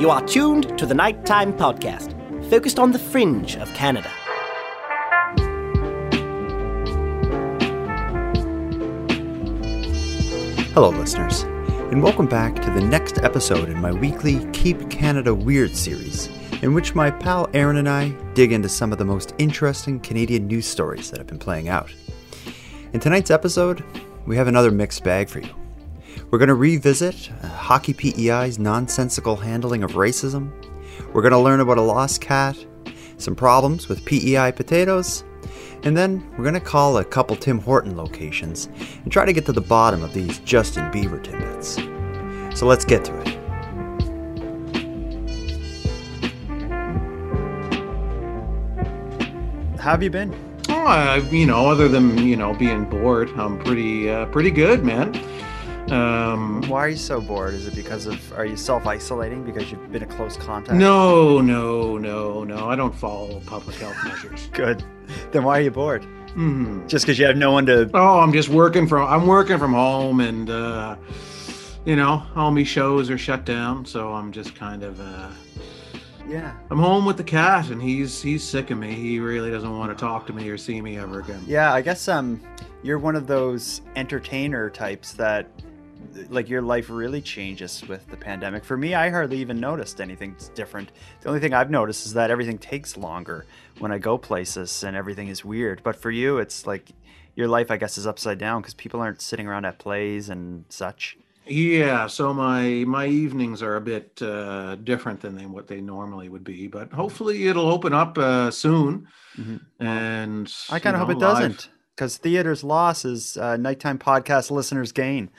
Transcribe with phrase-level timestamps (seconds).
[0.00, 2.14] You are tuned to the Nighttime Podcast,
[2.48, 4.08] focused on the fringe of Canada.
[10.72, 11.42] Hello, listeners,
[11.90, 16.28] and welcome back to the next episode in my weekly Keep Canada Weird series,
[16.62, 20.46] in which my pal Aaron and I dig into some of the most interesting Canadian
[20.46, 21.92] news stories that have been playing out.
[22.92, 23.82] In tonight's episode,
[24.28, 25.48] we have another mixed bag for you.
[26.30, 30.52] We're going to revisit uh, Hockey PEI's nonsensical handling of racism.
[31.14, 32.62] We're going to learn about a lost cat,
[33.16, 35.24] some problems with PEI potatoes,
[35.82, 38.68] and then we're going to call a couple Tim Horton locations
[39.02, 41.76] and try to get to the bottom of these Justin Bieber tidbits.
[42.58, 43.28] So let's get to it.
[49.80, 50.47] How have you been?
[50.88, 55.14] Uh, you know, other than you know being bored, I'm pretty uh, pretty good, man.
[55.92, 57.52] Um, Why are you so bored?
[57.54, 60.78] Is it because of are you self isolating because you've been a close contact?
[60.78, 62.68] no, no, no, no.
[62.68, 64.48] I don't follow public health measures.
[64.52, 64.82] Good.
[65.30, 66.04] Then why are you bored?
[66.32, 67.90] hmm Just because you have no one to.
[67.94, 69.06] Oh, I'm just working from.
[69.08, 70.96] I'm working from home, and uh,
[71.84, 74.98] you know, all my shows are shut down, so I'm just kind of.
[75.00, 75.30] Uh,
[76.28, 76.52] Yeah.
[76.70, 78.92] I'm home with the cat, and he's he's sick of me.
[78.92, 81.42] He really doesn't want to talk to me or see me ever again.
[81.46, 82.40] Yeah, I guess um,
[82.82, 85.48] you're one of those entertainer types that,
[86.28, 88.62] like, your life really changes with the pandemic.
[88.64, 90.92] For me, I hardly even noticed anything different.
[91.22, 93.46] The only thing I've noticed is that everything takes longer
[93.78, 95.82] when I go places and everything is weird.
[95.82, 96.90] But for you, it's like
[97.36, 100.66] your life, I guess, is upside down because people aren't sitting around at plays and
[100.68, 101.16] such.
[101.48, 106.28] Yeah, so my my evenings are a bit uh, different than they, what they normally
[106.28, 109.08] would be, but hopefully it'll open up uh, soon.
[109.36, 109.60] Mhm.
[109.80, 114.50] And I kind of hope know, it doesn't because theater's loss is uh, nighttime podcast
[114.50, 115.30] listeners' gain.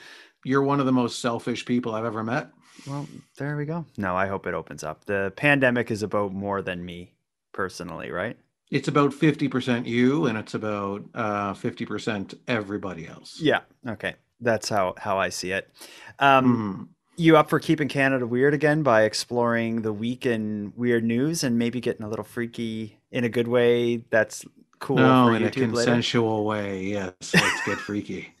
[0.44, 2.50] You're one of the most selfish people I've ever met.
[2.86, 3.84] Well, there we go.
[3.96, 5.04] No, I hope it opens up.
[5.04, 7.12] The pandemic is about more than me
[7.52, 8.38] personally, right?
[8.70, 13.38] It's about fifty percent you, and it's about uh, fifty percent everybody else.
[13.40, 13.60] Yeah.
[13.86, 14.14] Okay.
[14.40, 15.70] That's how how I see it.
[16.18, 16.94] Um, Mhm.
[17.16, 21.58] You up for keeping Canada weird again by exploring the week in weird news and
[21.58, 24.04] maybe getting a little freaky in a good way?
[24.10, 24.44] That's
[24.78, 25.90] cool No, in a YouTube later.
[25.90, 26.82] consensual way.
[26.84, 28.32] Yes, let's get freaky.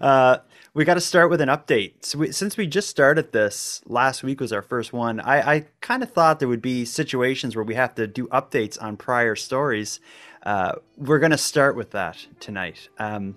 [0.00, 0.38] uh,
[0.72, 2.04] we got to start with an update.
[2.04, 5.20] So we, since we just started this, last week was our first one.
[5.20, 8.80] I, I kind of thought there would be situations where we have to do updates
[8.82, 10.00] on prior stories.
[10.44, 12.88] Uh, we're going to start with that tonight.
[12.98, 13.36] Um,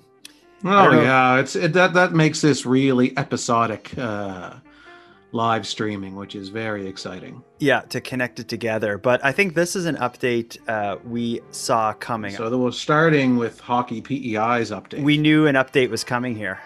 [0.63, 4.53] Oh yeah, it's it, that that makes this really episodic uh,
[5.31, 7.44] live streaming, which is very exciting.
[7.59, 8.97] yeah, to connect it together.
[8.97, 12.31] But I think this is an update uh, we saw coming.
[12.35, 15.03] So we're starting with hockey PEI's update.
[15.03, 16.59] we knew an update was coming here.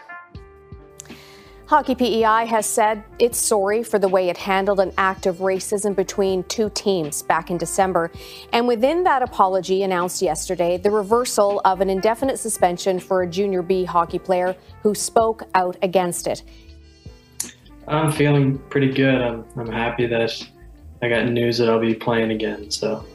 [1.67, 5.93] Hockey PEI has said it's sorry for the way it handled an act of racism
[5.93, 8.09] between two teams back in December.
[8.53, 13.61] And within that apology announced yesterday, the reversal of an indefinite suspension for a junior
[13.61, 16.41] B hockey player who spoke out against it.
[17.85, 19.21] I'm feeling pretty good.
[19.21, 20.47] I'm, I'm happy that
[21.01, 22.71] I got news that I'll be playing again.
[22.71, 23.05] So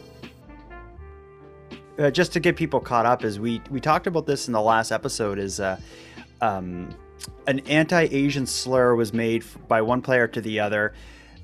[1.99, 4.61] uh, just to get people caught up, as we we talked about this in the
[4.61, 5.79] last episode, is uh,
[6.43, 6.95] um,
[7.47, 10.95] an anti-Asian slur was made by one player to the other.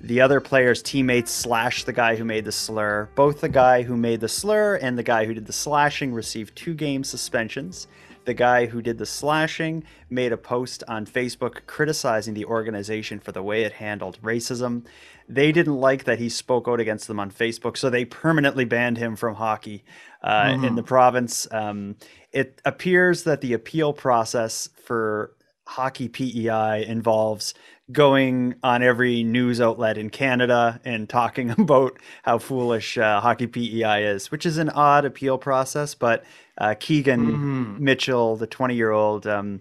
[0.01, 3.09] The other player's teammates slashed the guy who made the slur.
[3.17, 6.55] Both the guy who made the slur and the guy who did the slashing received
[6.55, 7.89] two game suspensions.
[8.25, 13.33] The guy who did the slashing made a post on Facebook criticizing the organization for
[13.33, 14.85] the way it handled racism.
[15.29, 18.99] They didn't like that he spoke out against them on Facebook, so they permanently banned
[18.99, 19.83] him from hockey
[20.23, 21.49] uh, in the province.
[21.51, 21.97] Um,
[22.31, 25.33] it appears that the appeal process for
[25.69, 27.53] hockey PEI involves
[27.93, 34.05] going on every news outlet in Canada and talking about how foolish uh, hockey PEI
[34.07, 35.95] is, which is an odd appeal process.
[35.95, 36.25] But
[36.57, 37.79] uh, Keegan Mhm.
[37.81, 39.61] Mitchell, the 20 year old, um,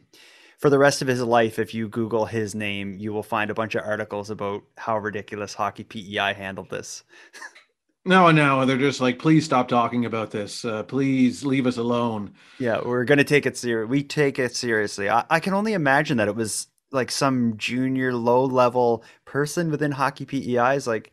[0.57, 3.53] for the rest of his life, if you Google his name, you will find a
[3.53, 7.03] bunch of articles about how ridiculous hockey PEI handled this.
[8.07, 10.63] No, no, they're just like, please stop talking about this.
[10.63, 12.33] Uh, please leave us alone.
[12.57, 13.89] Yeah, we're gonna take it serious.
[13.89, 15.09] We take it seriously.
[15.09, 19.91] I, I can only imagine that it was like some junior low level person within
[19.91, 21.11] hockey PEI is like,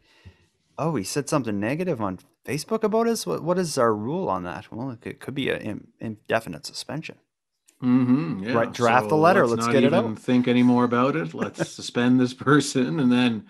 [0.78, 3.26] oh, he said something negative on Facebook about us.
[3.26, 4.70] What what is our rule on that?
[4.70, 7.16] Well, it could, could be an indefinite suspension.
[7.82, 8.52] Mm-hmm, yeah.
[8.52, 10.18] Right, draft the letter, let's not get it out.
[10.18, 11.34] Think any more about it.
[11.34, 13.46] Let's suspend this person, and then,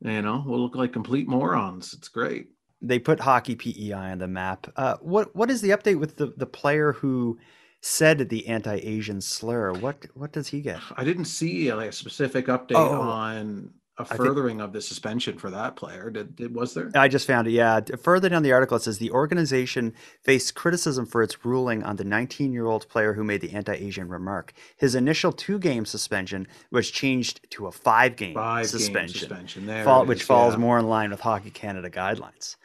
[0.00, 1.94] you know, we'll look like complete morons.
[1.94, 2.48] It's great.
[2.82, 4.66] They put hockey PEI on the map.
[4.76, 7.38] Uh, what what is the update with the the player who
[7.82, 9.72] said the anti-Asian slur.
[9.72, 10.80] What what does he get?
[10.96, 13.00] I didn't see like, a specific update Oh.
[13.00, 13.70] on
[14.00, 16.10] a think- furthering of the suspension for that player.
[16.10, 16.90] Did, did was there?
[16.94, 17.52] I just found it.
[17.52, 17.80] Yeah.
[18.02, 22.04] Further down the article, it says the organization faced criticism for its ruling on the
[22.04, 24.52] 19 year old player who made the anti Asian remark.
[24.76, 29.84] His initial two game suspension was changed to a five game Five suspension, game suspension.
[29.84, 30.60] Fall- which falls yeah.
[30.60, 32.56] more in line with Hockey Canada guidelines.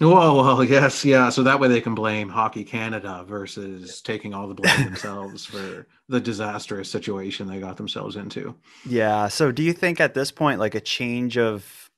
[0.00, 1.28] Well, well, yes, yeah.
[1.28, 5.86] So that way they can blame Hockey Canada versus taking all the blame themselves for
[6.08, 8.54] the disastrous situation they got themselves into.
[8.86, 9.28] Yeah.
[9.28, 11.90] So do you think at this point, like a change of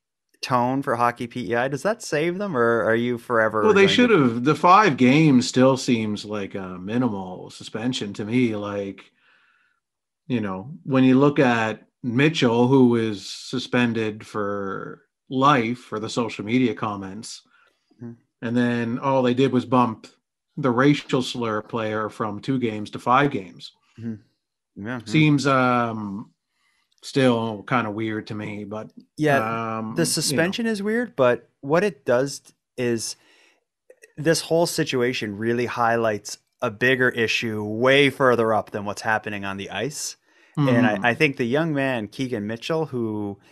[0.43, 3.63] tone for Hockey PEI, does that save them or are you forever?
[3.63, 4.45] Well, they should have.
[4.45, 8.55] The five games still seems like a minimal suspension to me.
[8.55, 9.11] Like,
[10.27, 16.45] you know, when you look at Mitchell, who is suspended for life for the social
[16.45, 17.43] media comments.
[18.01, 20.07] And then all they did was bump
[20.57, 23.73] the racial slur player from two games to five games.
[23.99, 24.15] Yeah.
[24.79, 25.09] mhm.
[25.09, 26.31] Seems um
[27.03, 29.37] still kind of weird to me, but Yeah.
[29.79, 29.97] um, you know.
[29.97, 32.43] the suspension is weird, but what it does
[32.77, 33.17] is
[34.17, 39.57] this whole situation really highlights a bigger issue way further up than what's happening on
[39.57, 40.17] the ice.
[40.57, 41.05] And Mhm.
[41.05, 43.43] I, I think the young man, Keegan Mitchell, who we,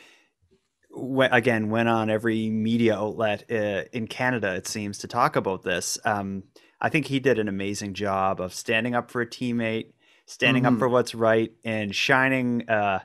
[0.96, 5.98] again went on every media outlet uh, in Canada, it seems, to talk about this.
[6.04, 6.44] Um,
[6.80, 9.92] I think he did an amazing job of standing up for a teammate,
[10.26, 10.78] standing up Mhm.
[10.78, 13.00] for what's right, and shining uh,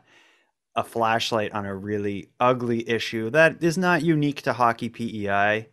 [0.75, 5.67] a flashlight on a really ugly issue that is not unique to hockey PEI.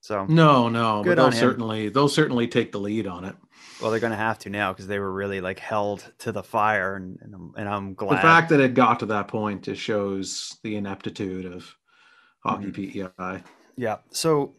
[0.00, 3.36] So, No, no, Good but they'll certainly they'll certainly take the lead on it.
[3.80, 6.42] Well, they're going to have to now because they were really like held to the
[6.42, 8.18] fire, and and I'm, and I'm glad.
[8.18, 11.74] The fact that it got to that point just shows the ineptitude of
[12.40, 13.08] hockey Mm-hmm.
[13.18, 13.42] PEI.
[13.76, 13.98] Yeah.
[14.10, 14.54] So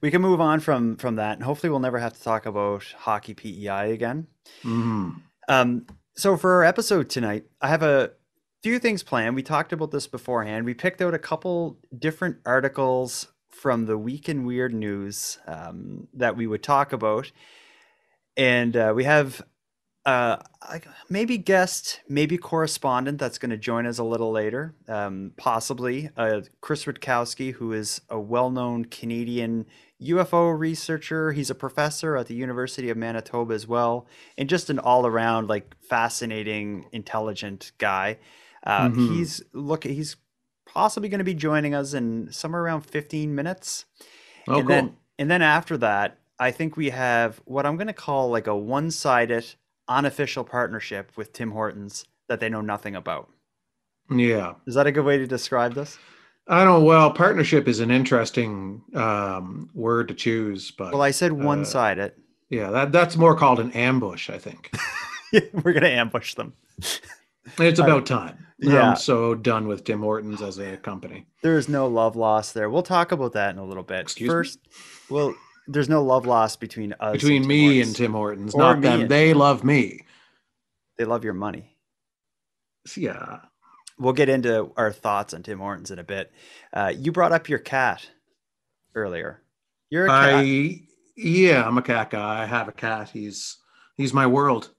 [0.00, 2.84] we can move on from from that, and hopefully we'll never have to talk about
[2.98, 4.26] hockey PEI again.
[4.62, 5.20] Mhm.
[5.48, 8.12] Um, so for our episode tonight, I have a
[8.62, 9.34] few things planned.
[9.34, 10.64] We talked about this beforehand.
[10.64, 16.36] We picked out a couple different articles from the week in weird news um, that
[16.36, 17.30] we would talk about,
[18.36, 19.42] and uh, we have
[20.04, 20.36] uh,
[21.08, 24.74] maybe guest, maybe correspondent that's going to join us a little later.
[24.88, 29.66] Um, possibly uh, Chris Rutkowski, who is a well-known Canadian
[30.02, 31.30] UFO researcher.
[31.32, 34.06] He's a professor at the University of Manitoba as well,
[34.36, 38.18] and just an all-around like fascinating, intelligent guy.
[38.66, 39.14] Uh, Mhm.
[39.16, 39.84] He's look.
[39.84, 40.16] He's
[40.66, 43.84] possibly going to be joining us in somewhere around 15 minutes.
[44.48, 44.68] Oh, and cool.
[44.68, 48.48] then and then after that, I think we have what I'm going to call like
[48.48, 49.46] a one-sided
[49.86, 53.28] unofficial partnership with Tim Hortons that they know nothing about.
[54.10, 54.54] yeah.
[54.66, 55.98] Is that a good way to describe this?
[56.48, 61.30] I don't well, partnership is an interesting um, word to choose, but Well, I said
[61.30, 62.14] uh, one-sided.
[62.50, 64.74] yeah, that that's more called an ambush, I think.
[65.32, 66.54] We're going to ambush them.
[67.58, 68.44] It's about time.
[68.58, 68.90] yeah.
[68.90, 71.26] I'm so done with Tim Hortons as a company.
[71.42, 72.68] There is no love lost there.
[72.68, 74.00] We'll talk about that in a little bit.
[74.00, 74.62] Excuse me?
[75.08, 75.34] Well,
[75.72, 77.86] there's no love lost between us Between and me Hortons.
[77.88, 79.08] and Tim Hortons, Or not them.
[79.08, 80.04] They love me.
[80.98, 81.76] They love your money.
[82.96, 83.40] Yeah.
[83.98, 86.32] We'll get into our thoughts on Tim Hortons in a bit.
[86.72, 88.08] Uh, you brought up your cat
[88.94, 89.42] earlier.
[89.90, 90.34] You're a cat.
[90.34, 90.80] I
[91.16, 92.42] yeah, I'm a cat guy.
[92.42, 93.10] I have a cat.
[93.10, 93.58] He's
[93.96, 94.70] he's my world.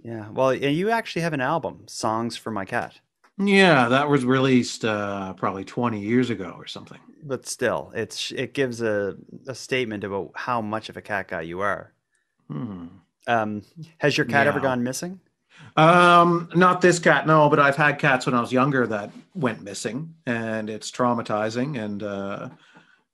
[0.00, 0.28] Yeah.
[0.30, 3.00] Well, and you actually have an album, Songs for My Cat.
[3.46, 6.98] Yeah, that was released uh, probably 20 years ago or something.
[7.22, 11.42] But still, it's it gives a, a statement about how much of a cat guy
[11.42, 11.92] you are.
[12.48, 12.86] Hmm.
[13.26, 13.62] Um,
[13.98, 15.20] has your cat ever gone missing?
[15.76, 19.62] Um, not this cat, no, but I've had cats when I was younger that went
[19.62, 22.48] missing, and it's traumatizing, and uh,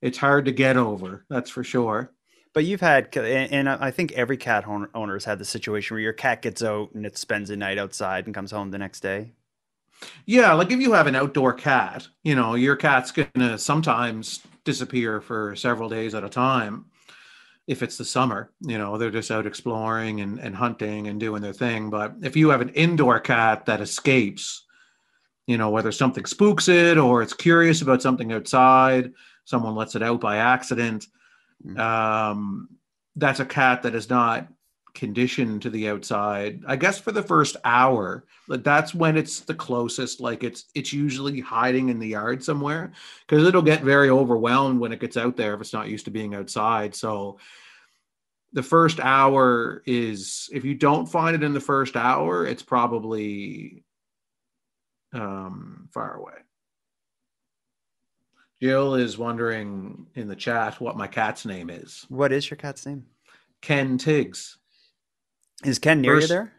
[0.01, 1.25] it's hard to get over.
[1.29, 2.11] That's for sure.
[2.55, 6.03] But you've had, and I think every cat owner owner has had the situation where
[6.03, 9.01] your cat gets out and it spends the night outside and comes home the next
[9.01, 9.33] day.
[10.27, 15.21] Yeah, like if you have an outdoor cat, you know, your cat's gonna sometimes disappear
[15.21, 16.87] for several days at a time.
[17.67, 21.43] If it's the summer, you know, they're just out exploring and, and hunting and doing
[21.43, 21.91] their thing.
[21.91, 24.65] But if you have an indoor cat that escapes,
[25.47, 29.13] you know, whether something spooks it or it's curious about something outside,
[29.45, 31.07] someone lets it out by accident,
[31.67, 31.77] Mm.
[31.77, 32.69] um,
[33.17, 34.47] that's a cat that is not
[34.99, 39.55] conditioned to the outside i guess for the first hour but that's when it's the
[39.55, 42.91] closest like it's it's usually hiding in the yard somewhere
[43.25, 46.11] because it'll get very overwhelmed when it gets out there if it's not used to
[46.11, 46.97] being outside.
[46.97, 47.39] So
[48.53, 53.85] the first hour is if you don't find it in the first hour it's probably
[55.13, 56.33] um far away.
[58.61, 62.05] Jill is wondering in the chat what my cat's name is.
[62.09, 63.05] What is your cat's name?
[63.61, 64.58] ken tiggs
[65.65, 66.53] Is Ken near First- you there?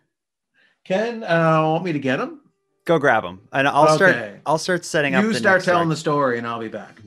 [0.83, 2.41] Ken, uh, want me to get him?
[2.85, 4.15] Go grab him, and I'll start.
[4.15, 4.39] Okay.
[4.45, 5.23] I'll start setting up.
[5.23, 5.89] You start telling story.
[5.89, 6.99] the story, and I'll be back.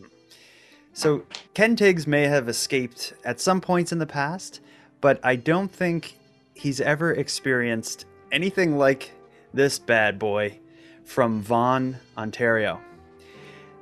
[0.93, 4.61] So Ken Tiggs may have escaped at some points in the past,
[5.01, 6.17] but I don't think
[6.55, 9.11] he's ever experienced anything like
[9.53, 10.59] this bad boy
[11.05, 12.81] from Vaughan, Ontario.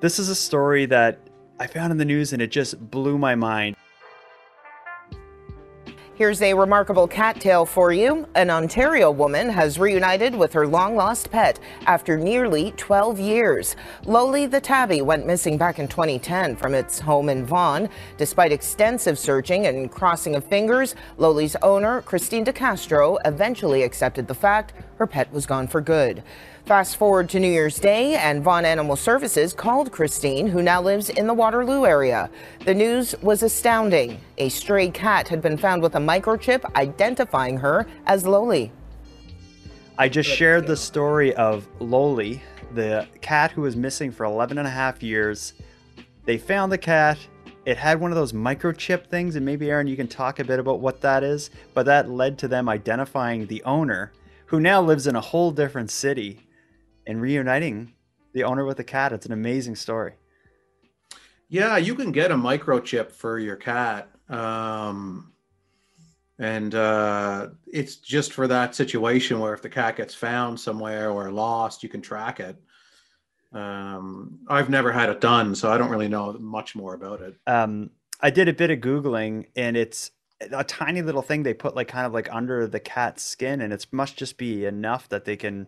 [0.00, 1.18] This is a story that
[1.58, 3.76] I found in the news and it just blew my mind.
[6.20, 8.28] Here's a remarkable cat tale for you.
[8.34, 13.74] An Ontario woman has reunited with her long lost pet after nearly 12 years.
[14.04, 17.88] Loli the tabby went missing back in 2010 from its home in Vaughan.
[18.18, 24.74] Despite extensive searching and crossing of fingers, Loli's owner, Christine DeCastro, eventually accepted the fact
[24.98, 26.22] her pet was gone for good.
[26.70, 31.08] Fast forward to New Year's Day, and Vaughan Animal Services called Christine, who now lives
[31.08, 32.30] in the Waterloo area.
[32.64, 34.20] The news was astounding.
[34.38, 38.70] A stray cat had been found with a microchip identifying her as Loli.
[39.98, 42.38] I just shared the story of Loli,
[42.72, 45.54] the cat who was missing for 11 and a half years.
[46.24, 47.18] They found the cat.
[47.64, 50.60] It had one of those microchip things, and maybe, Aaron, you can talk a bit
[50.60, 51.50] about what that is.
[51.74, 54.12] But that led to them identifying the owner,
[54.46, 56.38] who now lives in a whole different city,
[57.06, 57.94] and reuniting
[58.32, 59.12] the owner with the cat.
[59.12, 60.14] It's an amazing story.
[61.48, 64.08] Yeah, you can get a microchip for your cat.
[64.28, 65.32] Um,
[66.38, 71.30] and uh, it's just for that situation where if the cat gets found somewhere or
[71.30, 72.56] lost, you can track it.
[73.52, 77.34] Um, I've never had it done, so I don't really know much more about it.
[77.46, 77.90] um,
[78.20, 80.12] I did a bit of googling, and it's
[80.52, 83.72] a tiny little thing they put like kind of like under the cat's skin, and
[83.72, 85.66] it must just be enough that they can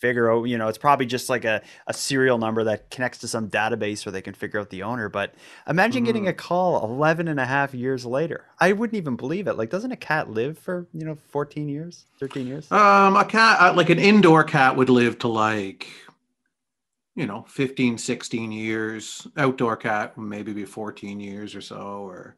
[0.00, 0.44] figure out.
[0.44, 4.04] You know, it's probably just like a, a serial number that connects to some database
[4.04, 5.08] where they can figure out the owner.
[5.08, 5.34] But
[5.68, 8.46] imagine getting a call 11 and a half years later.
[8.58, 9.54] I wouldn't even believe it.
[9.54, 12.70] Like, doesn't a cat live for you know 14 years, 13 years?
[12.72, 15.86] Um, a cat, uh, like an indoor cat, would live to like,
[17.14, 19.26] you know, 15, 16 years.
[19.36, 22.36] Outdoor cat maybe be 14 years or so, or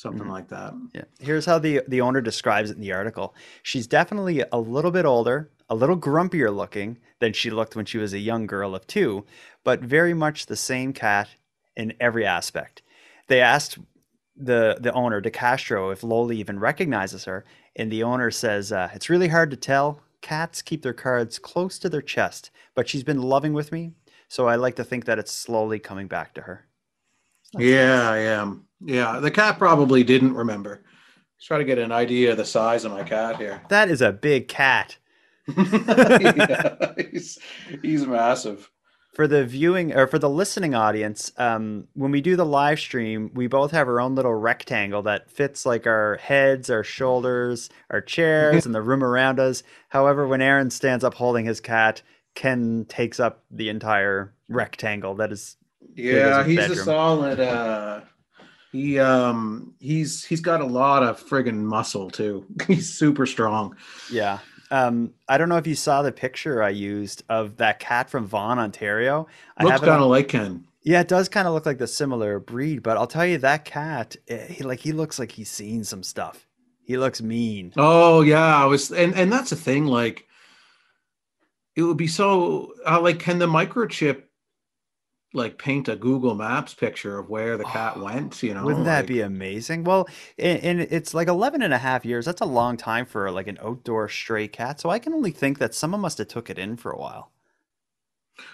[0.00, 0.30] something Mhm.
[0.30, 0.72] like that.
[0.94, 1.04] Yeah.
[1.18, 3.34] Here's how the the owner describes it in the article.
[3.62, 7.98] She's definitely a little bit older, a little grumpier looking than she looked when she
[7.98, 9.24] was a young girl of two,
[9.64, 11.28] but very much the same cat
[11.76, 12.82] in every aspect.
[13.28, 13.78] They asked
[14.36, 17.44] the the owner, De Castro, if Loli even recognizes her,
[17.76, 20.00] and the owner says uh, it's really hard to tell.
[20.22, 23.92] Cats keep their cards close to their chest, but she's been loving with me,
[24.28, 26.66] so I like to think that it's slowly coming back to her.
[27.58, 28.54] Yeah, yeah,
[28.84, 29.18] yeah.
[29.20, 30.82] The cat probably didn't remember.
[31.36, 33.62] Let's try to get an idea of the size of my cat here.
[33.68, 34.96] That is a big cat.
[35.56, 37.38] Yeah, he's,
[37.82, 38.70] he's massive.
[39.14, 43.30] for the viewing or for the listening audience, um, when we do the live stream,
[43.34, 48.00] we both have our own little rectangle that fits like our heads, our shoulders, our
[48.00, 49.62] chairs, and the room around us.
[49.88, 52.02] However, when Aaron stands up holding his cat,
[52.36, 55.16] Ken takes up the entire rectangle.
[55.16, 55.56] That is
[55.94, 57.40] Yeah, he's a solid.
[57.40, 58.02] Uh,
[58.72, 62.46] he um he's he's got a lot of friggin' muscle too.
[62.66, 63.76] He's super strong.
[64.10, 64.38] yeah.
[64.72, 68.26] Um, I don't know if you saw the picture I used of that cat from
[68.28, 69.26] Vaughan, Ontario.
[69.56, 70.64] I Looks on- kind of like Ken.
[70.82, 73.64] Yeah, it does kind of look like the similar breed, but I'll tell you that
[73.64, 76.46] cat, eh, he like he looks like he's seen some stuff.
[76.84, 77.72] He looks mean.
[77.76, 79.86] Oh yeah, I was, and and that's the thing.
[79.86, 80.26] Like,
[81.76, 84.22] it would be so uh, like, can the microchip
[85.32, 88.42] like paint a Google Maps picture of where the cat went?
[88.42, 89.84] You know, Wouldn't that like- be amazing?
[89.84, 90.08] Well,
[90.38, 92.24] and, and it's like 11 and a half years.
[92.26, 94.80] That's a long time for like an outdoor stray cat.
[94.80, 97.30] So I can only think that someone must have took it in for a while.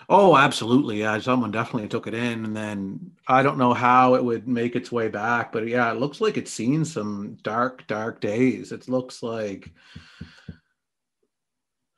[0.08, 0.98] Oh, absolutely.
[1.00, 4.74] Yeah, someone definitely took it in, and then I don't know how it would make
[4.74, 8.72] its way back, but yeah, it looks like it's seen some dark, dark days.
[8.72, 9.70] It looks like,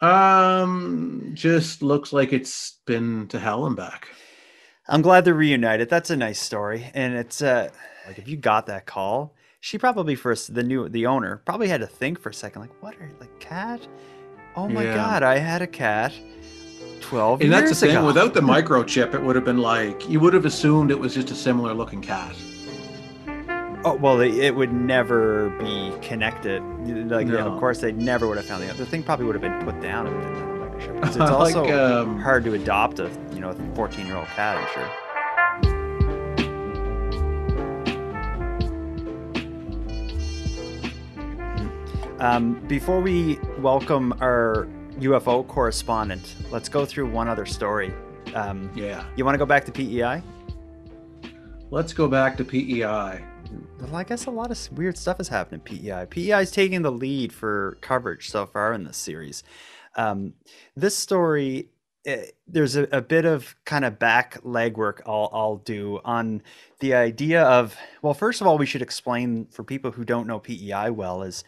[0.01, 4.09] um, just looks like it's been to hell and back.
[4.89, 5.89] I'm glad they're reunited.
[5.91, 6.91] That's a nice story.
[6.95, 7.69] And it's uh
[8.07, 11.81] like if you got that call, she probably first the new the owner probably had
[11.81, 13.87] to think for a second, like, what are like cat?
[14.57, 14.95] Oh my Yeah.
[14.95, 16.13] god, I had a cat
[17.01, 17.97] 12 And that's the thing.
[17.97, 18.07] ago.
[18.07, 21.31] Without the microchip, it would have been like you would have assumed it was just
[21.31, 22.35] a similar looking cat.
[23.85, 26.61] Oh well, it, would never be connected.
[27.11, 27.53] Like, yeah, No.
[27.53, 29.05] of course, they never would have found the the thing.
[29.05, 30.53] Probably would have been put down if it didn't have a
[30.99, 31.07] microchip.
[31.07, 34.57] It's Like, also um, hard to adopt a you know a 14 year old cat.
[34.57, 34.91] I'm sure.
[42.19, 44.67] Um, before we welcome our
[44.99, 47.95] UFO correspondent, let's go through one other story.
[48.35, 49.05] Um, Yeah.
[49.15, 50.21] you want to go back to PEI?
[51.71, 53.25] Let's go back to PEI.
[53.81, 56.07] well, I guess a lot of weird stuff has happened in PEI.
[56.07, 59.45] PEI is taking the lead for coverage so far in this series.
[59.95, 60.35] Um,
[60.77, 61.69] this story,
[62.07, 66.43] eh, there's a, a, bit of kind of back legwork I'll, I'll do on
[66.81, 70.39] the idea of, well, first of all, we should explain for people who don't know
[70.39, 71.45] PEI well is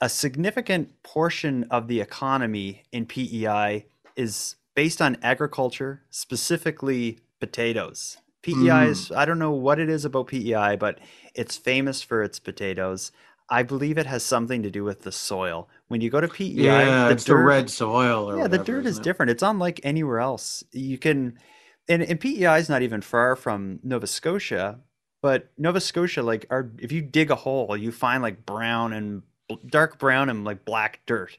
[0.00, 8.18] a significant portion of the economy in PEI is based on agriculture, specifically potatoes.
[8.42, 8.88] PEI mm.
[8.88, 10.98] is, I don't know what it is about PEI, but
[11.34, 13.12] it's famous for its potatoes.
[13.52, 15.68] I believe it has something to do with the soil.
[15.88, 18.28] When you go to PEI, yeah, the it's dirt, the red soil.
[18.28, 19.04] yeah, whatever, the dirt is it?
[19.04, 19.28] different.
[19.28, 20.64] It's unlike anywhere else.
[20.72, 21.38] You can,
[21.86, 24.80] and, and PEI is not even far from Nova Scotia,
[25.20, 29.22] but Nova Scotia, like, are if you dig a hole, you find like brown and
[29.66, 31.36] dark brown and like black dirt.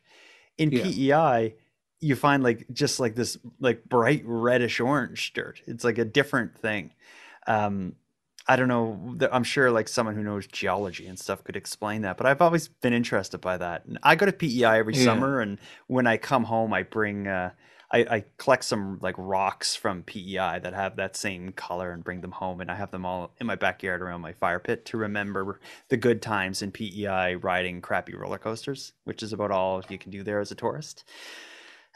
[0.60, 0.84] In yeah.
[0.84, 1.56] PEI,
[2.00, 5.62] you find like just like this like bright reddish orange dirt.
[5.66, 6.94] It's like a different thing.
[7.48, 7.96] Um,
[8.48, 9.18] I don't know.
[9.32, 12.68] I'm sure like someone who knows geology and stuff could explain that, but I've always
[12.68, 13.86] been interested by that.
[13.86, 15.06] And I go to PEI every yeah.
[15.06, 17.52] summer, and when I come home, I bring uh,
[17.94, 22.22] I, I, collect some like rocks from PEI that have that same color and bring
[22.22, 24.98] them home, and I have them all in my backyard around my fire pit to
[24.98, 25.60] remember
[25.90, 30.12] the good times in PEI riding crappy roller coasters, which is about all you can
[30.12, 31.06] do there as a tourist.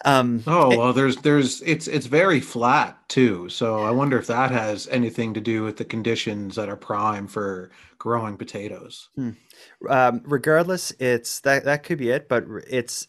[0.06, 3.50] Um, oh well, there's there's it's it's very flat too.
[3.50, 7.28] So I wonder if that has anything to do with the conditions that are prime
[7.28, 9.10] for growing potatoes.
[9.16, 9.32] Hmm.
[9.90, 13.08] Um, regardless, it's that that could be it, but it's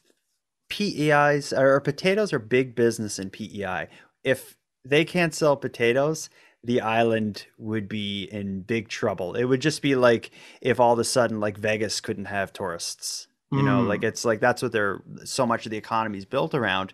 [0.70, 3.88] PEIs or potatoes are big business in PEI.
[4.24, 6.30] If they can't sell potatoes,
[6.64, 9.34] the island would be in big trouble.
[9.34, 10.30] It would just be like
[10.60, 14.08] if all of a sudden like Vegas couldn't have tourists you know like mm.
[14.08, 16.92] it's like that's what they're so much of the economy is built around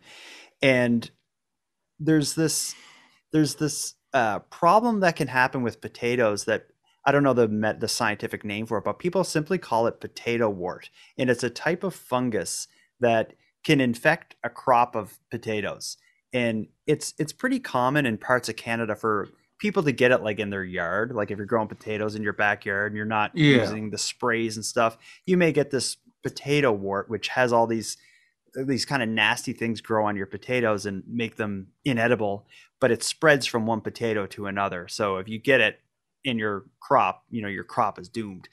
[0.62, 1.10] and
[1.98, 2.74] there's this
[3.32, 6.68] there's this uh, problem that can happen with potatoes that
[7.04, 10.00] I don't know the met, the scientific name for it, but people simply call it
[10.00, 12.68] potato wart, and it's a type of fungus
[13.00, 13.34] that
[13.64, 15.96] can infect a crop of potatoes,
[16.32, 20.38] and it's it's pretty common in parts of Canada for people to get it like
[20.38, 23.58] in their yard, like if you're growing potatoes in your backyard and you're not yeah.
[23.58, 27.96] using the sprays and stuff, you may get this potato wart, which has all these
[28.54, 32.46] these kind of nasty things grow on your potatoes and make them inedible,
[32.80, 34.86] but it spreads from one potato to another.
[34.86, 35.80] So if you get it
[36.22, 38.48] in your crop, you know your crop is doomed.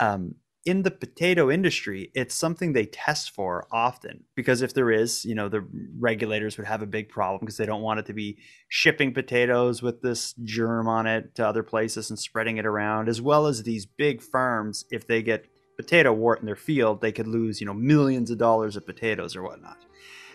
[0.00, 5.24] Um, in the potato industry, it's something they test for often because if there is,
[5.24, 5.66] you know, the
[5.98, 9.82] regulators would have a big problem because they don't want it to be shipping potatoes
[9.82, 13.64] with this germ on it to other places and spreading it around, as well as
[13.64, 17.66] these big firms, if they get potato wart in their field, they could lose, you
[17.66, 19.78] know, millions of dollars of potatoes or whatnot.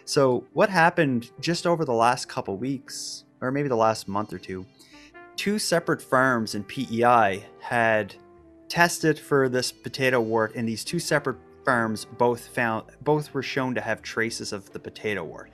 [0.05, 4.39] So what happened just over the last couple weeks, or maybe the last month or
[4.39, 4.65] two,
[5.35, 8.15] two separate farms in PEI had
[8.69, 13.75] tested for this potato wart, and these two separate farms both found both were shown
[13.75, 15.51] to have traces of the potato wart.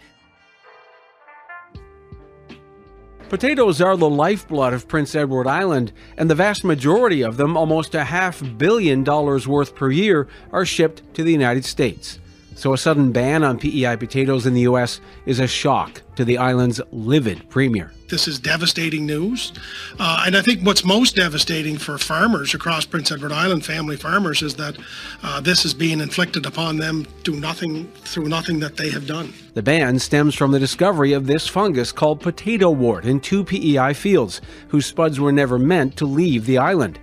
[3.30, 7.96] Potatoes are the lifeblood of Prince Edward Island, and the vast majority of them, almost
[7.96, 12.20] a half billion dollars worth per year, are shipped to the United States.
[12.56, 15.02] So a sudden ban on PEI potatoes in the U.S.
[15.26, 17.92] is a shock to the island's livid premier.
[18.10, 19.54] This is devastating news.
[20.00, 24.44] Uh, and I think what's most devastating for farmers across Prince Edward Island, family farmers,
[24.44, 24.78] is that
[25.24, 29.34] uh, this is being inflicted upon them through nothing, through nothing that they have done.
[29.56, 33.94] The ban stems from the discovery of this fungus called potato wart in two PEI
[33.94, 37.00] fields, whose spuds were never meant to leave the island.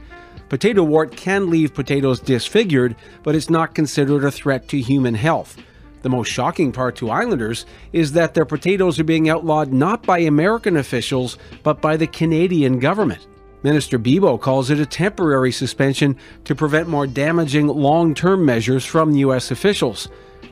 [0.50, 5.56] Potato wart can leave potatoes disfigured, but it's not considered a threat to human health.
[6.02, 10.18] The most shocking part to islanders is that their potatoes are being outlawed not by
[10.18, 13.28] American officials, but by the Canadian government.
[13.62, 19.14] Minister Bibeau calls it a temporary suspension to prevent more damaging long term measures from
[19.14, 19.52] U.S.
[19.52, 20.08] officials.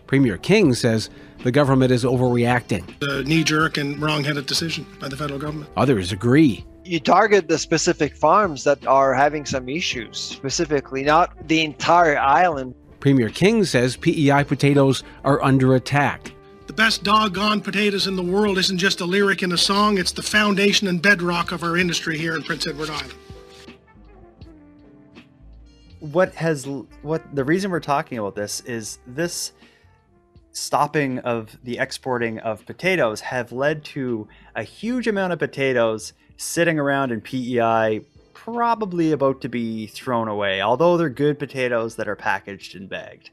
[0.07, 1.11] Premier King says
[1.43, 2.85] the government is overreacting.
[3.03, 5.71] A knee jerk and wrong headed decision by the federal government.
[5.77, 11.63] Others agree you target the specific farms that are having some issues, specifically, not the
[11.63, 12.75] entire island.
[12.99, 16.33] Premier King says PEI potatoes are under attack.
[16.67, 20.13] The best doggone potatoes in the world isn't just a lyric in a song, it's
[20.13, 23.15] the foundation and bedrock of our industry here in Prince Edward Island.
[26.01, 26.67] What has
[27.03, 29.53] what the reason we're talking about this is this
[30.53, 36.79] stopping of the exporting of potatoes have led to a huge amount of potatoes sitting
[36.79, 38.01] around in PEI,
[38.33, 43.31] probably about to be thrown away, although they're good potatoes that are packaged and bagged.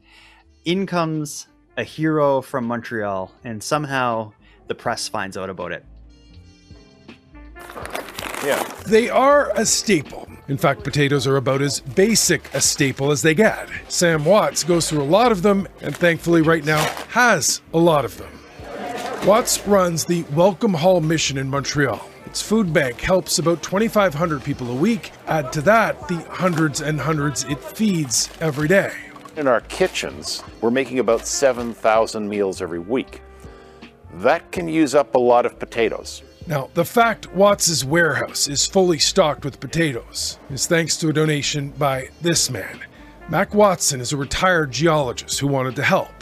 [0.66, 4.34] In comes a hero from Montreal, and somehow
[4.68, 5.86] the press finds out about it.
[8.44, 8.62] Yeah.
[8.86, 13.34] They are a staple In fact, potatoes are about as basic a staple as they
[13.34, 13.68] get.
[13.88, 18.06] Sam Watts goes through a lot of them and thankfully, right now, has a lot
[18.06, 18.32] of them.
[19.26, 22.08] Watts runs the Welcome Hall mission in Montreal.
[22.36, 25.14] Its food bank helps about 2,500 people a week.
[25.26, 28.92] Add to that the hundreds and hundreds it feeds every day.
[29.38, 33.22] In our kitchens, we're making about 7,000 meals every week.
[34.16, 36.24] That can use up a lot of potatoes.
[36.46, 41.70] Now, the fact Watts's warehouse is fully stocked with potatoes is thanks to a donation
[41.70, 42.82] by this man.
[43.30, 46.15] Mac Watson is a retired geologist who wanted to help.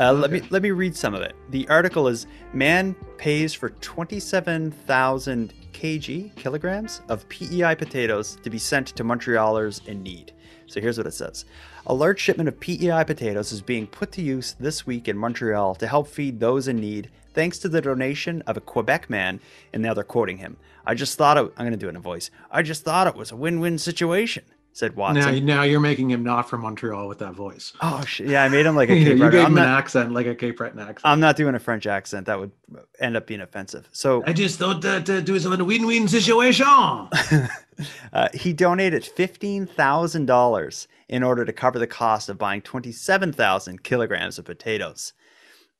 [0.00, 1.36] Uh, let me let me read some of it.
[1.50, 8.86] The article is man pays for 27,000 kg kilograms of PEI potatoes to be sent
[8.86, 10.32] to Montrealers in need.
[10.66, 11.44] So here's what it says.
[11.86, 15.74] A large shipment of PEI potatoes is being put to use this week in Montreal
[15.74, 19.38] to help feed those in need thanks to the donation of a Quebec man.
[19.74, 20.56] And now they're quoting him.
[20.86, 22.30] I just thought it, I'm going to do it in a voice.
[22.50, 25.44] I just thought it was a win-win situation, said Watson.
[25.46, 27.72] Now, now you're making him not from Montreal with that voice.
[27.80, 28.28] Oh shit!
[28.28, 29.32] Yeah, I made him like a Yeah, Cape you Breton.
[29.32, 31.00] gave I'm him an accent like a Cape Breton accent.
[31.04, 32.26] I'm not doing a French accent.
[32.26, 32.52] That would
[33.00, 33.88] end up being offensive.
[33.92, 36.66] So I just thought that uh, it was a win-win situation.
[38.12, 43.32] uh, he donated fifteen thousand dollars in order to cover the cost of buying twenty-seven
[43.32, 45.12] thousand kilograms of potatoes.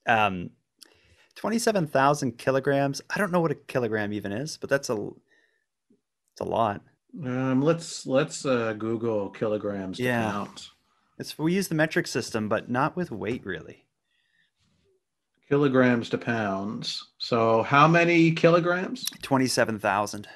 [0.06, 0.50] Um,
[1.36, 3.00] twenty-seven thousand kilograms.
[3.08, 4.94] I don't know what a kilogram even is, but that's a
[6.32, 6.82] it's a lot.
[7.24, 10.30] Um, let's let's uh, Google kilograms to Yeah.
[10.30, 10.70] pounds.
[11.18, 13.84] It's we use the metric system, but not with weight really.
[15.48, 17.08] Kilograms to pounds.
[17.18, 19.04] So how many kilograms?
[19.22, 20.28] Twenty-seven thousand.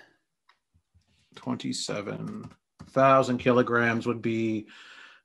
[1.37, 2.51] Twenty-seven
[2.91, 4.67] thousand kilograms would be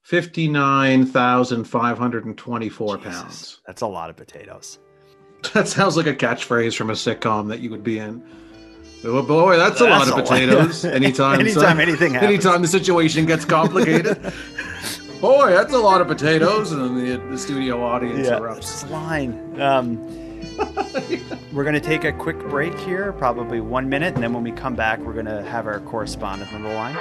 [0.03, 3.61] fifty-nine thousand five hundred and twenty-four pounds.
[3.65, 4.79] That's a lot of potatoes.
[5.53, 8.21] That sounds like a catchphrase from a sitcom that you would be in.
[9.05, 10.27] Oh boy, that's, a lot That's of a lot.
[10.27, 10.83] potatoes.
[10.85, 12.29] Anytime, Anytime anything happens.
[12.33, 14.21] anytime the situation gets complicated.
[15.21, 18.57] boy, that's a lot of potatoes, and then the, the studio audience yeah, erupts.
[18.57, 19.61] it's line.
[19.61, 19.97] Um,
[21.53, 24.51] we're going to take a quick break here, probably one minute, and then when we
[24.51, 26.97] come back, we're going to have our correspondent on the line.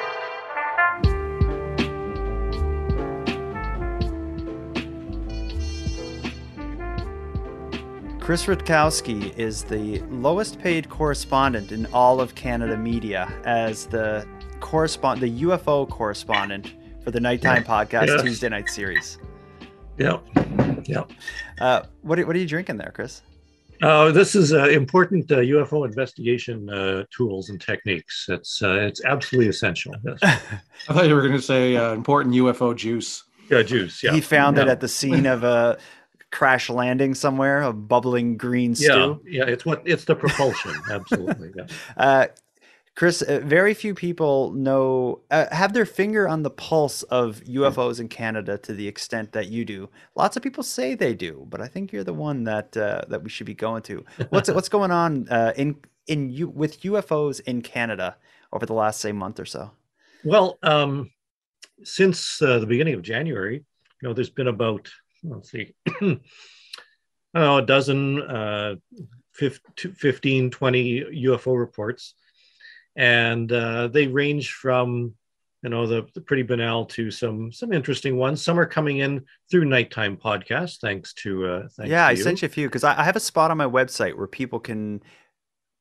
[8.29, 14.29] Chris Rutkowski is the lowest paid correspondent in all of Canada media as the
[14.61, 18.21] correspond the UFO correspondent for the Nighttime Podcast Yes.
[18.21, 19.17] Tuesday night series.
[19.97, 20.23] Yep.
[20.85, 21.11] Yep.
[21.59, 23.23] Uh, what, are, what are you drinking there, Chris?
[23.81, 28.27] Uh, this is uh, important uh, UFO investigation uh, tools and techniques.
[28.29, 29.95] It's uh, it's absolutely essential.
[30.05, 30.19] Yes.
[30.23, 33.25] I thought you were going to say uh, important UFO juice.
[33.51, 34.03] Yeah, juice.
[34.03, 34.13] Yeah.
[34.13, 35.79] He found it at the scene of a
[36.31, 39.21] crash landing somewhere, a bubbling green Yeah, stew.
[39.27, 39.45] yeah.
[39.45, 40.75] It's what it's the propulsion.
[40.91, 41.53] absolutely.
[41.57, 41.67] Yeah.
[41.97, 42.27] Uh,
[42.95, 48.01] Chris, uh, very few people know uh, have their finger on the pulse of UFOs
[48.01, 49.89] in Canada to the extent that you do.
[50.17, 53.23] Lots of people say they do, but I think you're the one that uh, that
[53.23, 54.05] we should be going to.
[54.31, 55.77] What's what's going on uh, in
[56.09, 58.17] in you with UFOs in Canada
[58.53, 59.71] over the last say month or so?
[60.25, 61.13] Well, um,
[61.85, 63.55] since uh, the beginning of January,
[64.03, 64.91] you know, there's been about
[65.23, 66.21] let's see, I don't
[67.35, 68.77] know, a dozen, uh,
[69.33, 72.15] 15, 20 UFO reports,
[72.97, 75.15] and uh, they range from
[75.63, 78.43] you know the, the pretty banal to some some interesting ones.
[78.43, 82.43] Some are coming in through nighttime podcast, thanks to uh, thanks yeah, to I sent
[82.43, 85.03] you a few because I, I have a spot on my website where people can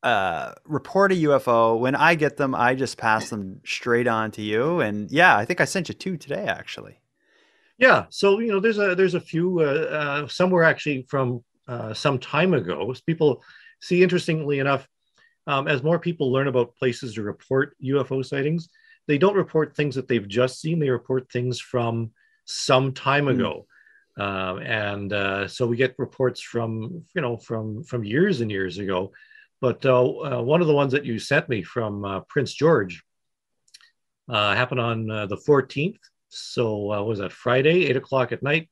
[0.03, 1.79] uh, report a UFO.
[1.79, 4.79] When I get them, I just pass them straight on to you.
[4.79, 6.99] And yeah, I think I sent you two today, actually.
[7.77, 9.59] Yeah, so you know, there's a there's a few.
[9.61, 12.93] Uh, uh, some were actually from uh, some time ago.
[13.05, 13.43] People
[13.81, 14.87] see, interestingly enough,
[15.45, 18.69] um, as more people learn about places to report UFO sightings,
[19.07, 20.79] they don't report things that they've just seen.
[20.79, 22.11] They report things from
[22.45, 23.33] some time Hmm.
[23.35, 23.67] ago,
[24.17, 28.79] um, and uh, so we get reports from you know from from years and years
[28.79, 29.11] ago.
[29.61, 33.03] But uh, uh, one of the ones that you sent me from uh, Prince George
[34.29, 35.99] uh, happened on uh, the 14th.
[36.29, 38.69] So uh, was that Friday, eight o'clock at night?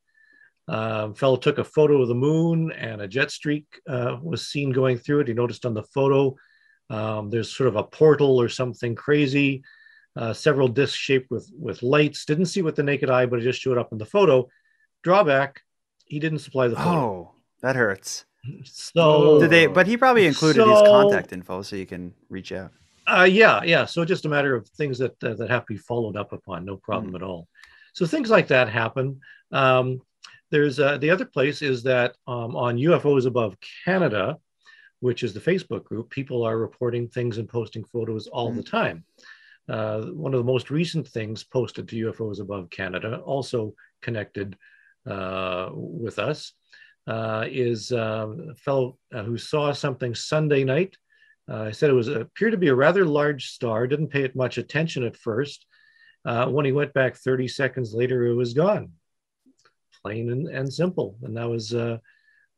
[0.68, 4.72] Um, fellow took a photo of the moon, and a jet streak uh, was seen
[4.72, 5.28] going through it.
[5.28, 6.34] He noticed on the photo
[6.90, 9.62] um, there's sort of a portal or something crazy.
[10.14, 12.24] Uh, several discs shaped with with lights.
[12.24, 14.48] Didn't see with the naked eye, but it just showed up in the photo.
[15.02, 15.60] Drawback:
[16.06, 16.90] he didn't supply the photo.
[16.90, 17.30] Oh,
[17.62, 18.24] that hurts.
[18.64, 19.66] So Did they?
[19.66, 22.70] But he probably included his contact info so you can reach out.
[23.06, 23.84] Uh, yeah, yeah.
[23.84, 26.64] So just a matter of things that uh, that have to be followed up upon.
[26.64, 27.48] No problem at all.
[27.92, 29.20] So things like that happen.
[29.52, 30.00] Um,
[30.50, 34.38] there's uh, the other place is that um, on UFOs above Canada,
[35.00, 38.58] which is the Facebook group, people are reporting things and posting photos all mm-hmm.
[38.58, 39.04] the time.
[39.68, 44.56] Uh, one of the most recent things posted to UFOs Above Canada, also connected
[45.08, 46.52] uh, with us,
[47.06, 50.96] uh, is uh, a fellow uh, who saw something Sunday night.
[51.48, 53.86] I said it was appeared to be a rather large star.
[53.86, 55.66] Didn't pay it much attention at first.
[56.24, 58.92] when he went back 30 seconds later, it was gone.
[60.02, 61.16] Plain and, and simple.
[61.22, 61.72] And that was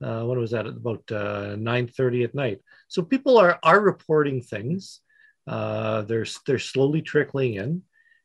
[0.00, 0.66] uh, when was that?
[0.66, 2.60] About 9:30 at night.
[2.88, 5.00] So people are are reporting things.
[5.46, 7.82] Uh, they're they're slowly trickling in,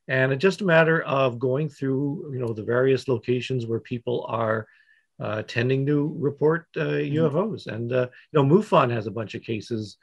[0.08, 4.26] and it's just a matter of going through you know the various locations where people
[4.28, 4.66] are
[5.20, 7.16] uh, tending to report uh, mm-hmm.
[7.16, 7.66] UFOs.
[7.66, 9.96] And uh, you know MUFON has a bunch of cases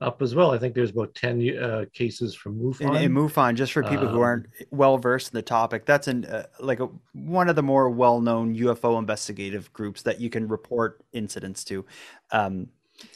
[0.00, 0.52] up as well.
[0.52, 2.86] I think there's about ten uh, cases from MUFON.
[2.88, 6.08] And, and MUFON, just for people um, who aren't well versed in the topic, that's
[6.08, 10.30] an uh, like a, one of the more well known UFO investigative groups that you
[10.30, 11.84] can report incidents to.
[12.30, 12.68] Um,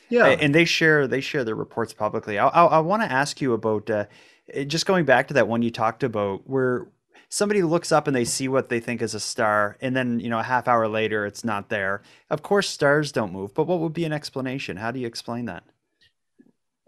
[0.09, 2.38] yeah, and they share they share their reports publicly.
[2.38, 4.07] I, I, I want to ask you about uh,
[4.66, 6.88] just going back to that one you talked about, where
[7.29, 10.31] somebody looks up and they see what they think is a star, and then you
[10.31, 12.03] know a half hour later it's not there.
[12.31, 14.79] Of course, stars don't move, but what would be an explanation?
[14.79, 15.64] How do you explain that?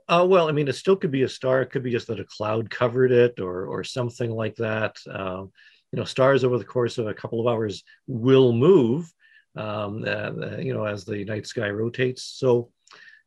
[0.09, 1.63] Uh, well, I mean, it still could be a star.
[1.63, 4.97] It could be just that a cloud covered it, or or something like that.
[5.11, 5.53] Um,
[5.93, 9.11] you know, stars over the course of a couple of hours will move.
[9.55, 12.23] Um, uh, you know, as the night sky rotates.
[12.25, 12.71] So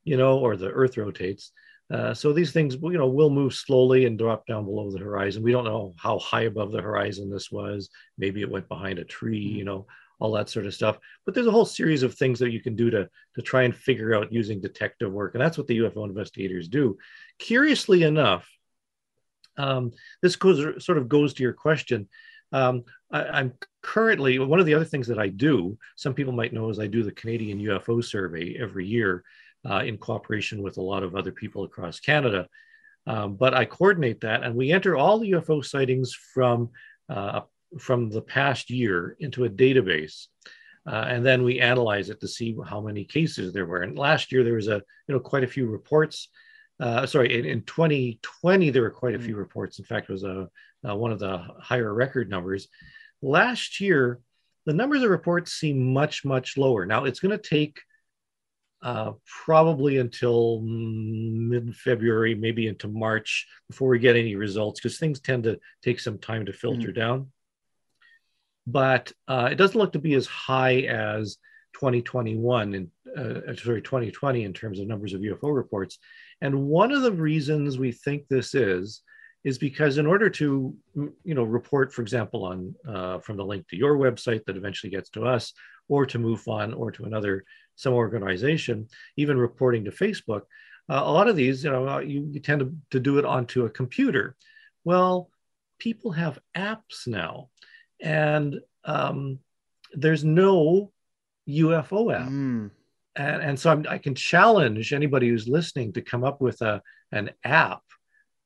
[0.03, 1.51] you know, or the Earth rotates.
[1.91, 5.43] Uh, so these things, you know, will move slowly and drop down below the horizon.
[5.43, 7.89] We don't know how high above the horizon this was.
[8.17, 9.85] Maybe it went behind a tree, you know,
[10.19, 10.97] all that sort of stuff.
[11.25, 13.75] But there's a whole series of things that you can do to to try and
[13.75, 16.97] figure out using detective work, and that's what the UFO investigators do.
[17.39, 18.49] Curiously enough,
[19.57, 22.07] um, this goes sort of goes to your question.
[22.51, 25.77] Um, I, am currently one of the other things that I do.
[25.95, 29.23] Some people might know is I do the Canadian UFO survey every year
[29.69, 32.47] uh, in cooperation with a lot of other people across Canada.
[33.07, 36.69] Um, but I coordinate that, and we enter all the UFO sightings from
[37.09, 37.41] uh,
[37.79, 40.27] from the past year into a database,
[40.87, 43.81] uh, and then we analyze it to see how many cases there were.
[43.81, 46.29] And last year there was a you know quite a few reports.
[46.79, 49.79] Uh, sorry, in, in, 2020 there were quite a few reports.
[49.79, 50.49] In fact, it was a,
[50.83, 52.67] a one of the higher record numbers.
[53.21, 54.19] Last year,
[54.65, 56.85] the numbers of reports seem much much lower.
[56.85, 57.79] Now it's going to take
[58.85, 59.13] uh,
[59.45, 65.43] probably until mid February, maybe into March before we get any results because things tend
[65.43, 66.99] to take some time to filter mm-hmm.
[66.99, 67.31] down.
[68.67, 71.37] But uh, it doesn't look to be as high as
[71.73, 75.99] 2021 and uh, sorry 2020 in terms of numbers of UFO reports.
[76.41, 79.01] And one of the reasons we think this is
[79.43, 83.67] is because in order to you know report, for example, on uh, from the link
[83.67, 85.53] to your website that eventually gets to us,
[85.87, 90.41] or to MUFON, or to another some organization, even reporting to Facebook,
[90.89, 93.25] uh, a lot of these, you know, uh, you, you tend to, to do it
[93.25, 94.35] onto a computer.
[94.83, 95.29] Well,
[95.79, 97.49] people have apps now,
[98.01, 99.39] and um,
[99.93, 100.91] there's no
[101.47, 102.29] UFO app.
[102.29, 102.71] Mm.
[103.17, 106.81] And, and so I'm, i can challenge anybody who's listening to come up with a,
[107.11, 107.81] an app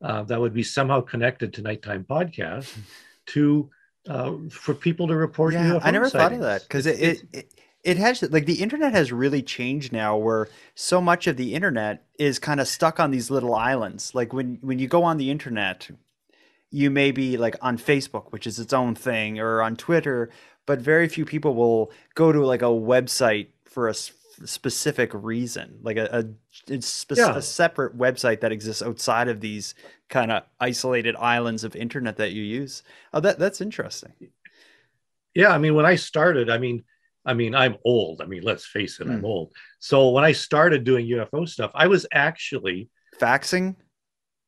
[0.03, 2.77] uh, that would be somehow connected to nighttime podcast
[3.27, 3.69] to
[4.07, 5.53] uh, for people to report.
[5.53, 6.11] Yeah, UFO I never sightings.
[6.11, 9.91] thought of that because it, it, it it has like the internet has really changed
[9.91, 14.13] now where so much of the internet is kind of stuck on these little islands
[14.13, 15.89] like when when you go on the internet
[16.71, 20.29] you may be like on facebook which is its own thing or on twitter
[20.65, 25.97] but very few people will go to like a website for a specific reason like
[25.97, 26.25] a,
[26.69, 27.35] a, spe- yeah.
[27.35, 29.75] a separate website that exists outside of these
[30.09, 34.13] kind of isolated islands of internet that you use oh that that's interesting
[35.33, 36.83] yeah i mean when i started i mean
[37.25, 38.21] I mean, I'm old.
[38.21, 39.11] I mean, let's face it, mm.
[39.11, 39.25] I'm hmm.
[39.25, 39.53] old.
[39.79, 43.75] So when I started doing UFO stuff, I was actually faxing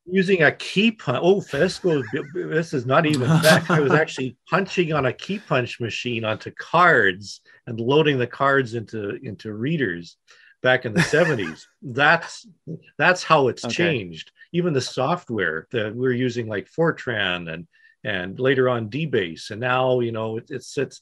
[0.05, 1.19] using a key punch.
[1.21, 2.05] Oh, this goes.
[2.33, 3.69] This is not even back.
[3.69, 8.73] I was actually punching on a key punch machine onto cards and loading the cards
[8.73, 10.17] into into readers
[10.61, 11.65] back in the 70s.
[11.81, 12.47] That's
[12.97, 13.73] that's how it's okay.
[13.73, 14.31] changed.
[14.53, 17.67] Even the software that we're using, like Fortran and
[18.03, 21.01] and later on DBase, and now you know it, it's it's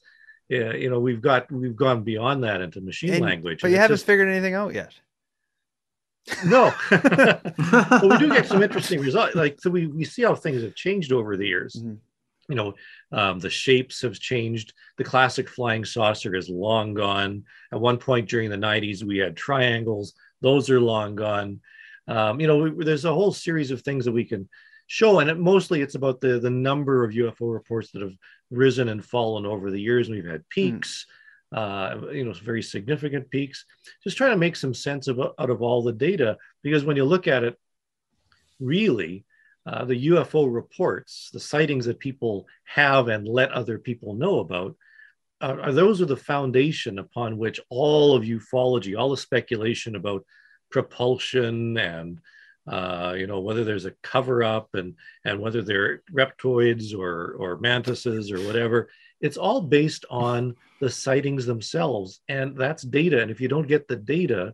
[0.50, 3.62] yeah, you know, we've got we've gone beyond that into machine and, language.
[3.62, 4.94] But you haven't just, figured anything out yet.
[6.46, 9.36] No, but we do get some interesting results.
[9.36, 11.76] Like so, we we see how things have changed over the years.
[11.76, 11.96] Mm-hmm.
[12.50, 12.74] You know,
[13.12, 14.74] um, the shapes have changed.
[14.98, 17.44] The classic flying saucer is long gone.
[17.72, 21.62] At one point during the '90s, we had triangles; those are long gone.
[22.08, 24.50] Um, you know, we, there's a whole series of things that we can
[24.88, 28.16] show, and it, mostly it's about the the number of UFO reports that have
[28.52, 30.08] risen and fallen over the years.
[30.08, 30.50] and We've had hmm.
[30.50, 31.06] peaks,
[31.52, 33.66] uh, you know, very significant peaks.
[34.04, 37.06] Just trying to make some sense of, out of all the data, because when you
[37.06, 37.58] look at it,
[38.60, 39.26] really,
[39.66, 44.76] uh, the UFO reports, the sightings that people have and let other people know about,
[45.42, 50.26] uh, those are the foundation upon which all of ufology, all the speculation about
[50.70, 52.20] propulsion and
[52.68, 57.58] uh, you know whether there's a cover up and and whether they're reptoids or or
[57.58, 58.90] mantises or whatever
[59.22, 63.88] it's all based on the sightings themselves and that's data and if you don't get
[63.88, 64.54] the data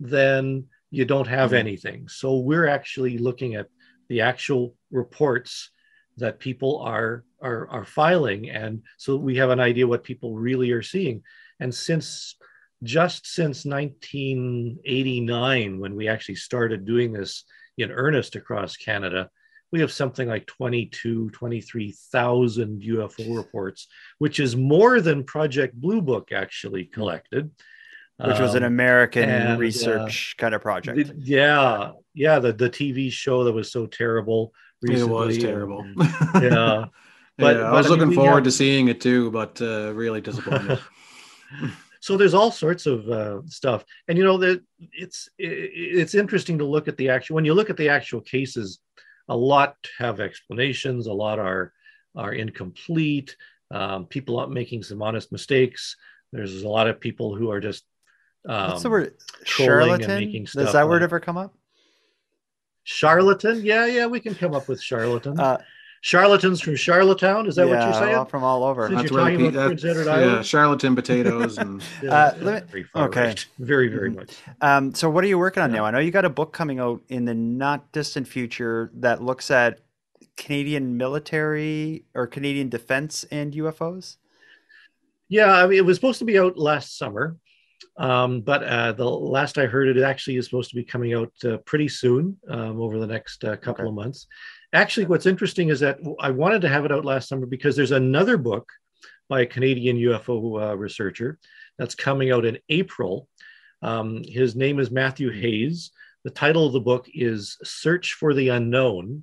[0.00, 1.58] then you don't have mm-hmm.
[1.58, 3.66] anything so we're actually looking at
[4.08, 5.70] the actual reports
[6.16, 10.70] that people are, are are filing and so we have an idea what people really
[10.70, 11.22] are seeing
[11.60, 12.36] and since
[12.84, 17.44] just since 1989 when we actually started doing this
[17.76, 19.28] in earnest across canada
[19.72, 26.32] we have something like 22 23,000 UFO reports which is more than project blue book
[26.32, 27.50] actually collected
[28.26, 30.96] which was an um, American and, uh, research uh, kind of project.
[30.96, 34.52] The, yeah, yeah, the the TV show that was so terrible.
[34.82, 35.12] Recently.
[35.12, 35.86] It was terrible.
[36.34, 36.86] yeah,
[37.36, 38.44] but, yeah, I was looking I mean, forward have...
[38.44, 40.80] to seeing it too, but uh, really disappointed.
[42.00, 46.58] so there's all sorts of uh, stuff, and you know that it's it, it's interesting
[46.58, 47.36] to look at the actual.
[47.36, 48.80] When you look at the actual cases,
[49.28, 51.06] a lot have explanations.
[51.06, 51.72] A lot are
[52.16, 53.36] are incomplete.
[53.70, 55.96] Um, people are making some honest mistakes.
[56.32, 57.84] There's a lot of people who are just
[58.48, 59.14] um, What's the word?
[59.44, 60.44] Charlatan.
[60.44, 61.54] Does that word ever come up?
[62.84, 63.64] Charlatan?
[63.64, 65.38] Yeah, yeah, we can come up with charlatan.
[65.38, 65.58] Uh,
[66.00, 67.46] Charlatans from Charlottetown.
[67.46, 68.26] Is that yeah, what you're saying?
[68.26, 68.88] from all over.
[68.88, 70.32] Since that's you're talking about Prince Edward Island.
[70.32, 73.46] Yeah, charlatan potatoes and yeah, uh, me, okay, right.
[73.58, 74.36] very very much.
[74.60, 75.78] Um, so what are you working on yeah.
[75.78, 75.84] now?
[75.86, 79.50] I know you got a book coming out in the not distant future that looks
[79.50, 79.80] at
[80.36, 84.16] Canadian military or Canadian defense and UFOs.
[85.28, 87.36] Yeah, I mean, it was supposed to be out last summer.
[87.96, 91.32] Um, but uh, the last I heard, it actually is supposed to be coming out
[91.44, 93.88] uh, pretty soon um, over the next uh, couple okay.
[93.88, 94.26] of months.
[94.72, 97.92] Actually, what's interesting is that I wanted to have it out last summer because there's
[97.92, 98.68] another book
[99.28, 101.38] by a Canadian UFO uh, researcher
[101.78, 103.28] that's coming out in April.
[103.82, 105.90] Um, his name is Matthew Hayes.
[106.24, 109.22] The title of the book is Search for the Unknown.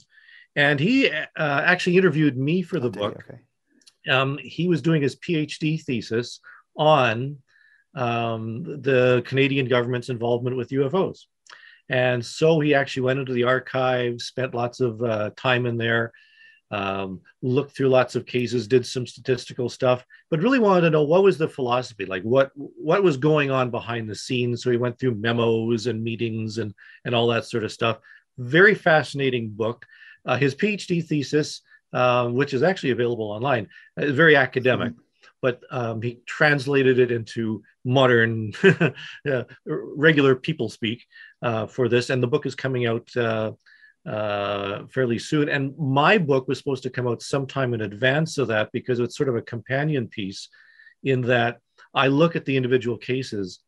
[0.55, 3.23] And he uh, actually interviewed me for the book.
[3.29, 3.39] Okay.
[4.09, 6.39] Um, he was doing his PhD thesis
[6.77, 7.37] on
[7.95, 11.25] um, the Canadian government's involvement with UFOs.
[11.89, 16.11] And so he actually went into the archives, spent lots of uh, time in there,
[16.71, 21.03] um, looked through lots of cases, did some statistical stuff, but really wanted to know
[21.03, 24.63] what was the philosophy, like what what was going on behind the scenes.
[24.63, 26.73] So he went through memos and meetings and
[27.05, 27.99] and all that sort of stuff.
[28.37, 29.85] Very fascinating book.
[30.25, 31.61] Uh, his PhD thesis,
[31.93, 33.67] uh, which is actually available online,
[33.97, 34.91] is very academic.
[34.91, 35.01] Mm-hmm
[35.45, 38.51] but um, he translated it into modern,
[39.65, 41.05] regular people speak
[41.41, 42.09] uh, for this.
[42.09, 43.51] And the book is coming out uh,
[44.05, 45.49] uh, fairly soon.
[45.49, 49.17] And my book was supposed to come out sometime in advance of that because it's
[49.17, 50.49] sort of a companion piece
[51.03, 51.59] in that
[51.93, 53.59] I look at the individual cases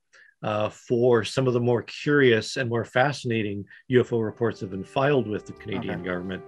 [0.44, 4.84] uh, for some of the more curious and more fascinating UFO reports that have been
[4.84, 6.06] filed with the Canadian okay.
[6.06, 6.44] government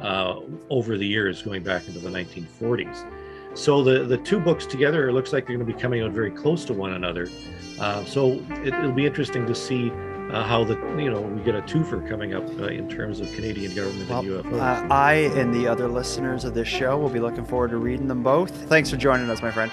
[0.00, 3.23] uh, over the years, going back into the 1940s.
[3.54, 6.10] So the, the two books together, it looks like they're going to be coming out
[6.10, 7.28] very close to one another.
[7.78, 8.32] Uh, so
[8.64, 9.90] it, will be interesting to see
[10.32, 13.32] uh, how the you know we get a twofer coming up uh, in terms of
[13.32, 14.60] Canadian government well, and UFOs.
[14.60, 18.08] Uh, I and the other listeners of this show will be looking forward to reading
[18.08, 18.50] them both.
[18.68, 19.70] Thanks for joining us, my friend.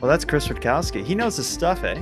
[0.00, 1.04] Well, that's Chris Rutkowski.
[1.04, 2.00] He knows his stuff, eh?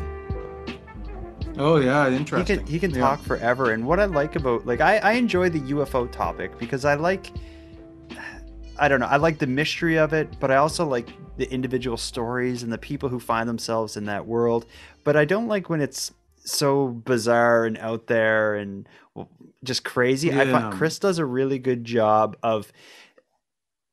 [1.59, 2.59] Oh yeah, interesting.
[2.59, 3.01] He can he can yeah.
[3.01, 3.73] talk forever.
[3.73, 7.33] And what I like about like I I enjoy the UFO topic because I like
[8.79, 11.97] I don't know I like the mystery of it, but I also like the individual
[11.97, 14.67] stories and the people who find themselves in that world.
[15.05, 18.89] But I don't like when it's so bizarre and out there and
[19.65, 20.29] just crazy.
[20.29, 20.43] Yeah.
[20.43, 22.73] I find Chris does a really good job of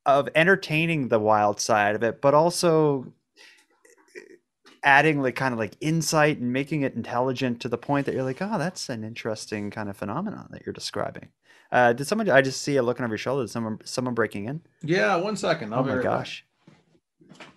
[0.05, 3.11] of entertaining the wild side of it, but also
[4.85, 8.23] adding like kind of like insight and making it intelligent to the point that you're
[8.23, 11.29] like, oh, that's an interesting kind of phenomenon that you're describing.
[11.71, 12.29] Uh, did someone?
[12.29, 13.43] I just see a looking over your shoulder.
[13.43, 14.61] Did someone someone breaking in?
[14.83, 15.73] Yeah, one second.
[15.73, 16.45] I'll oh my gosh.
[16.47, 17.47] Back.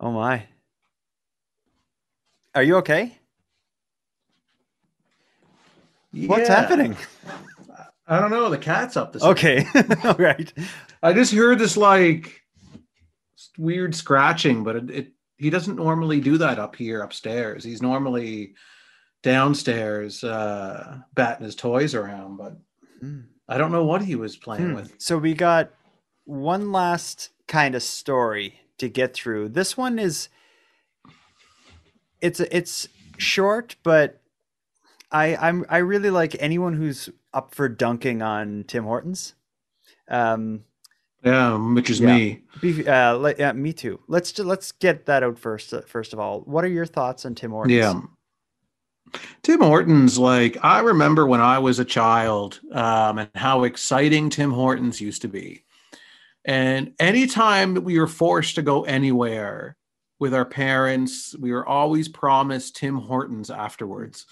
[0.00, 0.44] Oh my.
[2.54, 3.16] Are you okay?
[6.12, 6.28] Yeah.
[6.28, 6.96] What's happening?
[8.06, 8.50] I don't know.
[8.50, 9.22] The cat's up this.
[9.22, 9.64] Okay.
[10.04, 10.52] All right.
[11.02, 12.41] I just heard this like
[13.58, 17.64] weird scratching, but it, it he doesn't normally do that up here upstairs.
[17.64, 18.54] He's normally
[19.22, 22.56] downstairs uh, batting his toys around, but
[23.48, 24.74] I don't know what he was playing Hmm.
[24.74, 24.94] with.
[24.98, 25.70] So we got
[26.24, 29.48] one last kind of story to get through.
[29.50, 30.28] This one is
[32.20, 32.88] it's it's
[33.18, 34.20] short, but
[35.10, 39.34] I I'm I really like anyone who's up for dunking on Tim Hortons.
[40.08, 40.64] Um,
[41.24, 42.14] Yeah, which is yeah.
[42.16, 42.42] me.
[42.60, 44.00] Be- Uh, yeah, me too.
[44.08, 45.72] Let's let's get that out first.
[45.72, 47.74] uh, First of all, what are your thoughts on Tim Hortons?
[47.74, 48.00] Yeah.
[49.42, 54.50] Tim Hortons, like I remember when I was a child, um, and how exciting Tim
[54.50, 55.64] Hortons used to be.
[56.44, 59.76] And anytime that we were forced to go anywhere
[60.18, 64.26] with our parents, we were always promised Tim Hortons afterwards.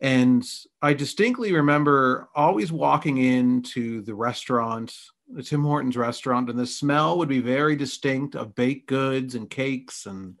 [0.00, 0.44] And
[0.80, 4.96] I distinctly remember always walking into the restaurant,
[5.44, 10.06] Tim Hortons restaurant, and the smell would be very distinct of baked goods and cakes
[10.06, 10.36] and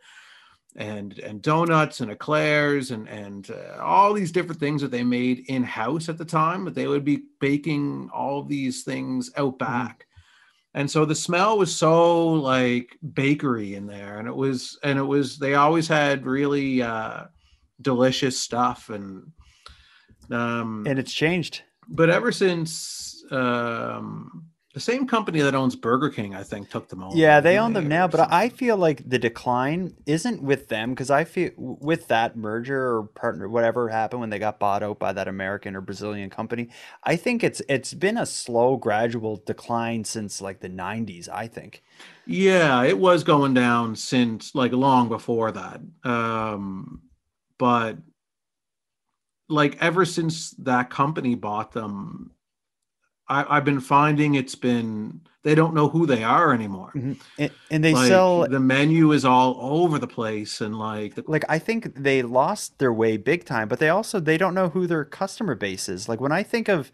[0.76, 5.44] and and donuts and eclairs and and uh, all these different things that they made
[5.48, 10.06] in house at the time but they would be baking all these things out back.
[10.74, 15.02] And so the smell was so like bakery in there and it was and it
[15.02, 17.24] was they always had really uh
[17.80, 19.32] delicious stuff and
[20.30, 21.62] um and it's changed.
[21.88, 24.44] but ever since um
[24.78, 27.16] the same company that owns Burger King, I think, took them over.
[27.16, 31.10] Yeah, they own them now, but I feel like the decline isn't with them because
[31.10, 35.12] I feel with that merger or partner, whatever happened when they got bought out by
[35.14, 36.68] that American or Brazilian company.
[37.02, 41.28] I think it's it's been a slow, gradual decline since like the '90s.
[41.28, 41.82] I think.
[42.24, 45.80] Yeah, it was going down since like long before that.
[46.04, 47.02] Um,
[47.58, 47.98] but
[49.48, 52.30] like ever since that company bought them,
[53.28, 56.92] I, I've been finding it's been they don't know who they are anymore.
[56.94, 57.12] Mm-hmm.
[57.38, 61.24] And, and they Like, sell the menu is all over the place, and like the,
[61.26, 64.68] like I think they lost their way big time, but they also they don't know
[64.70, 66.08] who their customer base is.
[66.08, 66.90] Like when I think of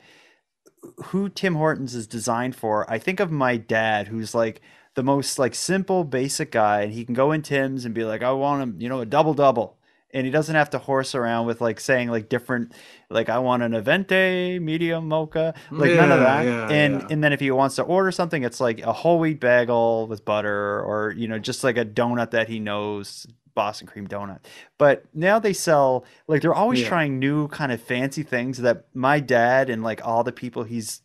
[1.07, 4.61] who Tim Hortons is designed for, I think of my dad who's like
[4.95, 8.22] the most like simple basic guy and he can go in Tim's and be like
[8.22, 9.78] I want him, you know, a double double.
[10.15, 12.73] And he doesn't have to horse around with like saying like different
[13.11, 16.45] like I want an Avente medium mocha, like none of that.
[16.47, 17.07] yeah, and yeah.
[17.11, 20.25] and then if he wants to order something, it's like a whole wheat bagel with
[20.25, 24.39] butter, or you know, just like a donut that he knows, Boston cream donut.
[24.79, 26.89] But now they sell like they're always Yeah.
[26.89, 31.03] trying new kind of fancy things that my dad and like all the people he's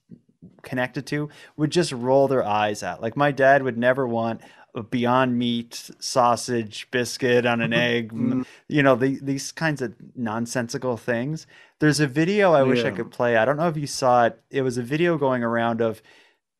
[0.61, 3.01] connected to would just roll their eyes at.
[3.01, 4.41] Like my dad would never want
[4.89, 10.95] Beyond Meat sausage biscuit on an egg, m- you know, the, these kinds of nonsensical
[10.97, 11.47] things.
[11.79, 13.37] There's a video I wish I could play.
[13.37, 14.41] I don't know if you saw it.
[14.49, 16.01] It was a video going around of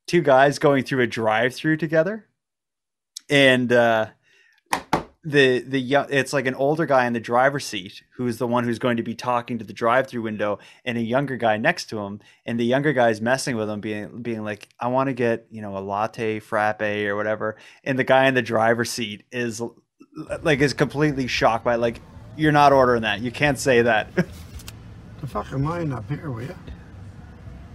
[0.08, 2.26] two guys going through a drive-through together,
[3.30, 4.08] and uh,
[5.24, 8.64] the the young it's like an older guy in the driver's seat who's the one
[8.64, 12.00] who's going to be talking to the drive-through window and a younger guy next to
[12.00, 15.46] him and the younger guy's messing with him being being like I want to get
[15.52, 19.62] you know a latte frappe or whatever and the guy in the driver's seat is
[20.42, 22.00] like is completely shocked by like
[22.38, 24.08] you're not ordering that you can't say that
[25.22, 26.56] The fucking line up here, with you?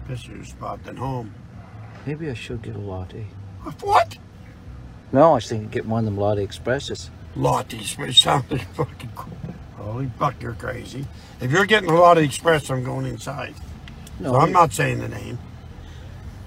[0.09, 1.35] Picture spot than home.
[2.07, 3.27] Maybe I should get a latte.
[3.83, 4.17] What?
[5.13, 7.11] No, I was thinking get one of them latte expresses.
[7.37, 9.33] Latte Express sounded fucking cool.
[9.77, 11.05] Holy fuck, you're crazy.
[11.41, 13.55] If you're getting a Latte Express, I'm going inside.
[14.21, 15.39] No, so I'm not saying the name.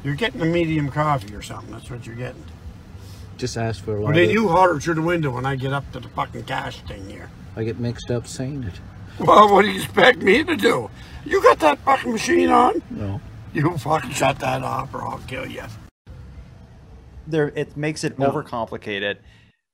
[0.04, 1.72] You're getting a medium coffee or something.
[1.72, 2.44] That's what you're getting.
[3.38, 4.26] Just ask for a But latte.
[4.28, 7.08] then you holler through the window when I get up to the fucking cash thing
[7.10, 7.30] here.
[7.56, 8.80] I get mixed up saying it.
[9.20, 10.90] Well, what do you expect me to do?
[11.26, 12.82] You got that fucking machine on?
[12.90, 13.20] No.
[13.54, 15.64] You fucking shut that off or I'll kill you.
[17.26, 18.32] there it makes it No.
[18.32, 19.18] overcomplicated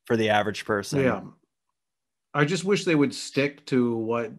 [0.06, 1.22] for the average person Yeah.
[2.34, 4.32] I just wish they would stick to what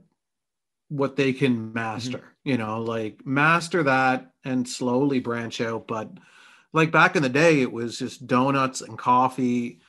[0.89, 2.33] what they can master.
[2.45, 5.87] You know, like master that and slowly branch out.
[5.87, 6.11] But
[6.73, 9.81] like back in the day, it was just donuts and coffee.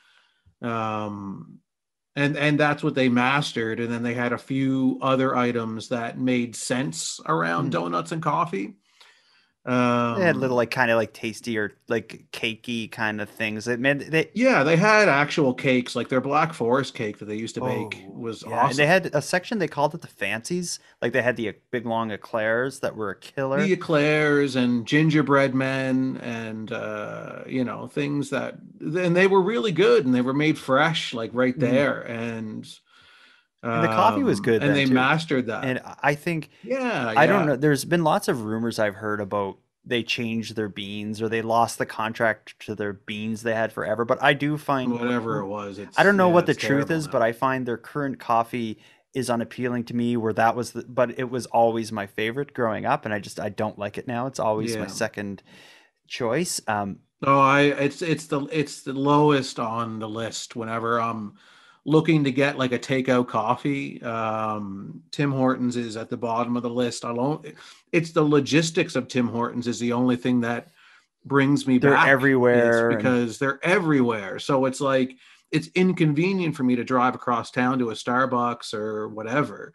[0.62, 1.60] Um
[2.16, 3.80] and and that's what they mastered.
[3.80, 8.76] And then they had a few other items that made sense around donuts and coffee.
[9.66, 13.68] Um, they had little like kind of like tasty or like cakey kind of things
[13.68, 17.36] it made they yeah, they had actual cakes, like their Black Forest cake that they
[17.36, 18.70] used to was Oh, Yeah, awesome.
[18.70, 20.80] and they had a section they called it the fancies.
[21.01, 23.57] Like they had the uh, big long eclairs that were a killer.
[23.57, 29.72] the eclairs and gingerbread men and uh you know things that and they were really
[29.72, 31.59] good and they were made fresh like right Mhm.
[31.59, 32.80] there and
[33.72, 34.93] And the coffee was um, good, and they too.
[34.93, 37.55] mastered that And I think yeah I don't know.
[37.55, 41.78] There's been lots of rumors I've heard about they changed their beans or they lost
[41.78, 44.03] the contract to their beans they had forever.
[44.03, 46.89] But I do find whatever it was it's I don't know yeah, what the truth
[46.91, 48.80] is, but I find their current coffee
[49.13, 50.18] is unappealing to me.
[50.18, 53.39] Where that was, the, but it was always my favorite growing up, and I just
[53.39, 54.28] I don't like it now.
[54.28, 55.41] It's always my second
[56.07, 56.61] choice.
[56.68, 61.36] Um, No, I it's it's the it's the lowest on the list whenever I'm
[61.86, 64.02] looking to get like a takeout coffee.
[64.02, 67.06] Um Tim Hortons is at the bottom of the list.
[67.06, 67.46] I don't
[67.92, 70.70] it's the logistics of Tim Hortons is the only thing that
[71.26, 72.08] brings me They're back.
[72.08, 74.40] everywhere and- because they're everywhere.
[74.40, 75.16] So it's like
[75.52, 79.74] it's inconvenient for me to drive across town to a Starbucks or whatever.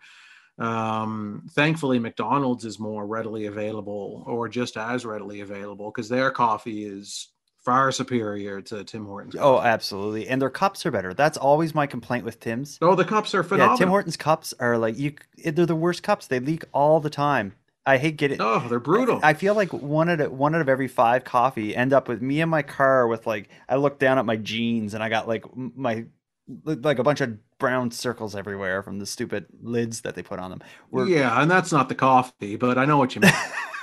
[0.59, 6.85] Um, thankfully, McDonald's is more readily available or just as readily available because their coffee
[6.85, 7.29] is
[7.65, 9.37] far superior to Tim Hortons.
[9.39, 11.13] oh, absolutely, and their cups are better.
[11.15, 12.79] That's always my complaint with Tim's.
[12.81, 13.79] Oh, the cups are Yeah, phenomenal.
[13.79, 15.15] Tim Hortons cups are like you.
[15.45, 16.27] They're the worst cups.
[16.27, 17.55] They leak all the time.
[17.87, 18.41] I hate getting.
[18.41, 19.21] Oh, they're brutal.
[19.23, 22.21] I feel like one out of one out of every five coffee end up with
[22.23, 25.27] me in my car with like I look down at my jeans and I got
[25.27, 26.05] like my
[26.65, 30.51] like a bunch of brown circles everywhere from the stupid lids that they put on
[30.51, 30.61] them.
[30.91, 33.33] We're- yeah, and that's not the coffee, but I know what you mean.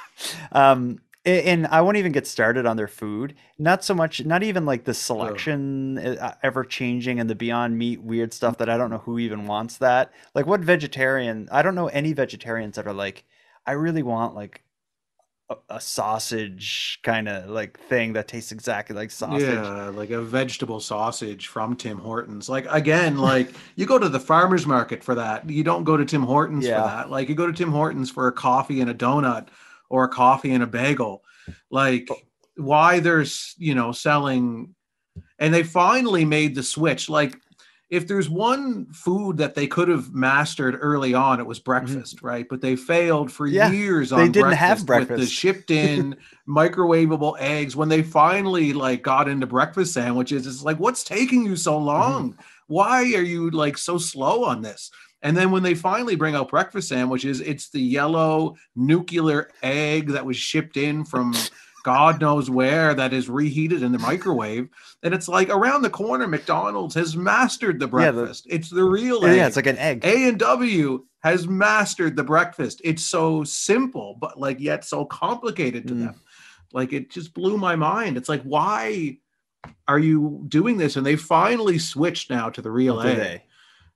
[0.51, 4.65] um and i won't even get started on their food not so much not even
[4.65, 8.89] like the selection uh, ever changing and the beyond meat weird stuff that i don't
[8.89, 12.93] know who even wants that like what vegetarian i don't know any vegetarians that are
[12.93, 13.23] like
[13.65, 14.63] i really want like
[15.49, 20.21] a, a sausage kind of like thing that tastes exactly like sausage Yeah, like a
[20.21, 22.49] vegetable sausage from Tim Hortons.
[22.49, 25.49] Like again, like you go to the farmers market for that.
[25.49, 26.81] You don't go to Tim Hortons Yeah.
[26.81, 27.09] for that.
[27.11, 29.47] Like you go to Tim Hortons for a coffee and a donut
[29.89, 31.23] or a coffee and a bagel.
[31.69, 32.09] Like
[32.55, 34.75] why there's, you know, selling
[35.39, 37.09] and they finally made the switch.
[37.09, 37.37] Like
[37.89, 42.45] if there's one food that they could have mastered early on, it was breakfast, right?
[42.49, 43.55] But they failed for Mm-hmm.
[43.55, 46.17] Yeah, years they didn't have breakfast with the shipped in
[46.47, 47.75] microwavable eggs.
[47.77, 52.33] When they finally like got into breakfast sandwiches, it's like, what's taking you so long?
[52.33, 52.41] Mm-hmm.
[52.67, 54.91] Why are you like so slow on this?
[55.23, 60.25] And then when they finally bring out breakfast sandwiches, it's the yellow nuclear egg that
[60.25, 61.33] was shipped in from
[61.83, 64.67] God knows where that is reheated in the microwave.
[65.03, 68.45] And it's like around the corner, McDonald's has mastered the Yeah, the- breakfast.
[68.49, 69.47] it's the real Yeah, egg.
[69.47, 70.03] it's like an egg.
[70.03, 72.81] A and W has mastered the breakfast.
[72.83, 75.99] It's so simple, but like yet so complicated to Mm.
[75.99, 76.15] them.
[76.73, 78.17] Like it just blew my mind.
[78.17, 79.17] It's like, why
[79.87, 80.97] are you doing this?
[80.97, 83.41] And they finally switched now to the real egg,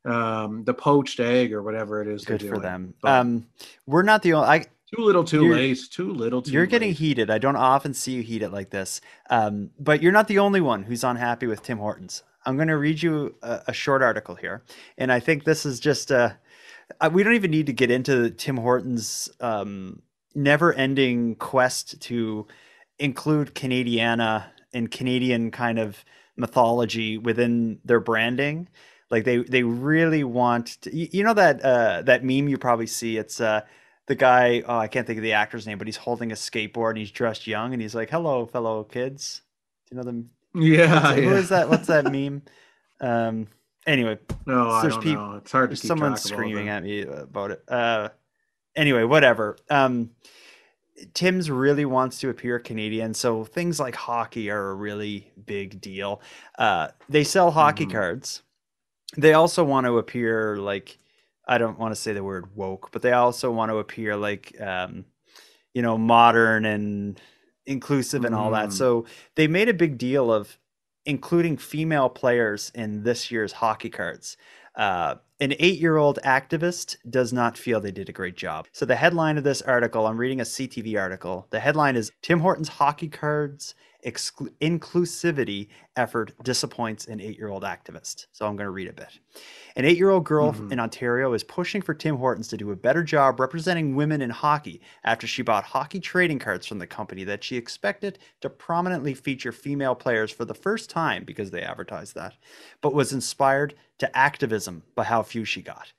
[0.06, 2.26] um, the poached egg or whatever it is.
[2.26, 2.62] good for doing.
[2.62, 3.47] them um
[3.86, 5.80] we're not the only i too little, too late.
[5.89, 6.70] Too little, too you're late.
[6.70, 7.30] getting heated.
[7.30, 8.99] I don't often see you heat it like this.
[9.30, 12.24] Um, but you're not the only one who's unhappy with Tim Hortons.
[12.45, 14.64] I'm going to read you a, a short article here,
[14.97, 16.32] and I think this is just uh,
[16.99, 20.02] uh, we don't even need to get into Tim Hortons' um,
[20.36, 22.47] never-ending quest to
[22.99, 26.04] include Canadiana and Canadian kind of
[26.36, 28.68] mythology within their branding.
[29.12, 32.88] Like they they really want to, you, you know that uh, that meme you probably
[32.88, 33.18] see.
[33.18, 33.62] It's uh,
[34.07, 36.89] the guy oh i can't think of the actor's name but he's holding a skateboard
[36.89, 39.41] and he's dressed young and he's like hello fellow kids
[39.88, 41.34] do you know them Yeah, what's, yeah.
[41.36, 42.41] is that what's that meme
[42.99, 43.47] um
[43.88, 45.36] anyway No, I don't peop- know.
[45.38, 48.09] It's hard to there's keep someone track of all screaming at me about it uh
[48.76, 50.09] anyway whatever um
[51.14, 56.22] tim's really wants to appear canadian so things like hockey are a really big deal
[56.59, 57.93] uh they sell hockey Mm-hmm.
[57.93, 58.41] cards
[59.18, 60.97] they also want to appear like
[61.47, 64.59] I don't want to say the word woke, but they also want to appear like
[64.62, 65.05] um,
[65.74, 67.20] you know modern and
[67.66, 68.70] inclusive and all that.
[68.70, 68.74] Mm.
[68.74, 69.05] So
[69.36, 70.57] they made a big deal of
[71.05, 74.38] including female players in this year's hockey cards.
[74.76, 78.68] Uh, an eight-year-old activist does not feel they did a great job.
[78.72, 81.47] So the headline of this article, I'm reading a CTV article.
[81.49, 83.74] The headline is Tim Hortons hockey cards
[84.06, 88.28] exclu- inclusivity effort disappoints an eight-year-old activist.
[88.32, 89.20] So I'm going to read a bit.
[89.76, 90.72] An eight year old girl Mhm.
[90.72, 94.30] in Ontario is pushing for Tim Hortons to do a better job representing women in
[94.30, 99.14] hockey after she bought hockey trading cards from the company that she expected to prominently
[99.14, 102.34] feature female players for the first time because they advertised that,
[102.82, 105.91] but was inspired to activism by how few she got.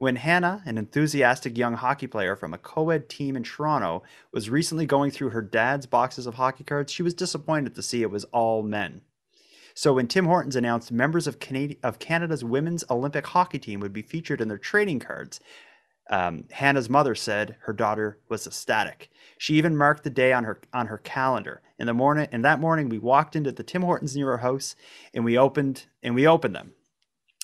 [0.00, 4.48] When Hannah, an enthusiastic young hockey player from a co ed team in Toronto, was
[4.48, 8.10] recently going through her dad's boxes of hockey cards, she was disappointed to see it
[8.10, 9.02] was all men.
[9.74, 13.92] So when Tim Hortons announced members of, Canadi- of Canada's women's Olympic hockey team would
[13.92, 15.38] be featured in their trading cards,
[16.08, 19.10] um, Hannah's mother said her daughter was ecstatic.
[19.36, 21.60] She even marked the day on her on her calendar.
[21.78, 24.76] In the morning, and that morning, we walked into the Tim Hortons near our house,
[25.12, 26.72] and we opened and we opened them.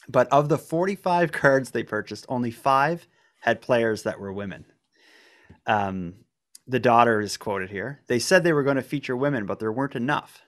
[0.08, 3.06] But of the 45 cards they purchased, only five
[3.40, 4.64] had players that were women.
[5.66, 6.14] Um,
[6.66, 8.00] the daughter is quoted here.
[8.06, 10.42] They said they were going to feature women, but there weren't enough.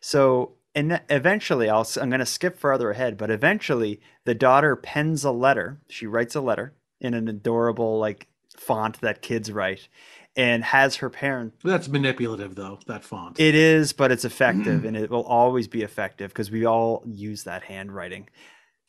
[0.00, 5.24] So and eventually I'll I'm going to skip further ahead, but eventually the daughter pens
[5.24, 5.80] a letter.
[5.88, 8.26] She writes a letter in an adorable like
[8.56, 9.88] font that kids write
[10.36, 12.80] and has her parent That's manipulative, though.
[12.86, 13.38] That font.
[13.38, 17.44] it is but it's effective and it will always be effective because we all use
[17.44, 18.28] that handwriting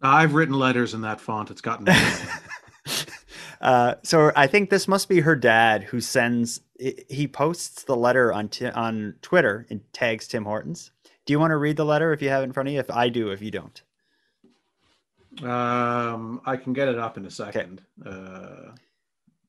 [0.06, 1.52] I've written letters in that font.
[1.52, 1.88] It's gotten.
[3.62, 6.62] uh, so i think this must be her dad who sends
[7.10, 10.92] he posts the letter on t- on twitter and tags tim hortons
[11.26, 12.80] do you want to read the letter if you have it in front of you
[12.80, 13.82] if i do if you don't
[15.44, 17.82] um, I can get it up in a second.
[18.06, 18.72] Uh,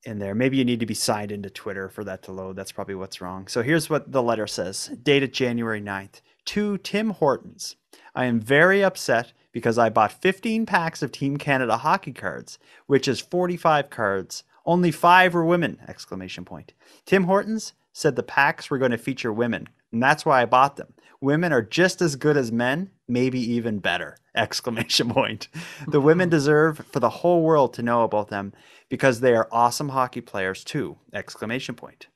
[0.05, 0.35] in there.
[0.35, 2.57] Maybe you need to be signed into Twitter for that to load.
[2.57, 3.49] That's probably what's wrong.
[3.49, 6.21] So here's what the letter says dated January 9th.
[6.47, 7.75] To Tim Hortons,
[8.15, 13.09] I am very upset because I bought 15 packs of Team Canada hockey cards, which
[13.09, 14.45] is 45 cards.
[14.67, 15.79] Only five were women!
[15.89, 16.75] Exclamation point.
[17.07, 20.77] Tim Hortons said the packs were going to feature women, and that's why I bought
[20.77, 20.93] them.
[21.23, 24.19] Women are just as good as men, maybe even better!
[24.37, 25.49] Exclamation point.
[25.89, 28.53] The women deserve for the whole world to know about them
[28.91, 30.99] because they are awesome hockey players too!
[31.15, 32.09] Exclamation point.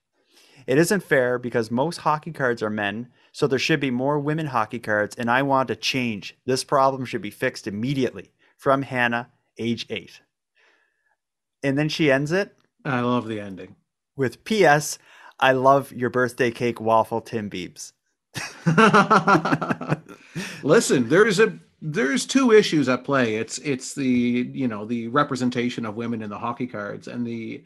[0.66, 4.47] It isn't fair because most hockey cards are men, so there should be more women
[4.47, 6.37] hockey cards, and I want a change.
[6.47, 8.33] This problem should be fixed immediately.
[8.57, 10.20] From Hannah, age eight.
[11.62, 12.55] And then she ends it
[12.85, 13.76] I love the ending.
[14.16, 14.99] with P.S.
[15.39, 17.93] I love your birthday cake waffle, Tim Biebs.
[20.62, 23.37] Listen, there's a there's two issues at play.
[23.37, 27.64] It's it's the you know the representation of women in the hockey cards, and the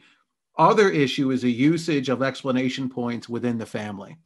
[0.57, 4.17] other issue is a usage of explanation points within the family.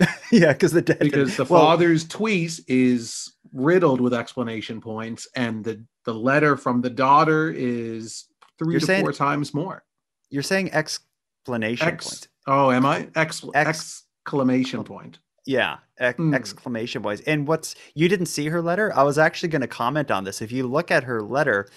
[0.32, 5.64] yeah, because the dad because the well- father's tweet is riddled with explanation points, and
[5.64, 8.26] the the letter from the daughter is
[8.58, 9.82] 3 You're to saying- four times more.
[10.30, 12.28] You're saying explanation Ex- point.
[12.46, 13.08] Oh, am I?
[13.14, 15.18] Ex- Ex- exclamation point.
[15.46, 16.34] Yeah, ex- Hmm.
[16.34, 17.22] exclamation points.
[17.26, 18.92] And what's you didn't see her letter?
[18.96, 20.42] I was actually going to comment on this.
[20.42, 21.68] If you look at her letter,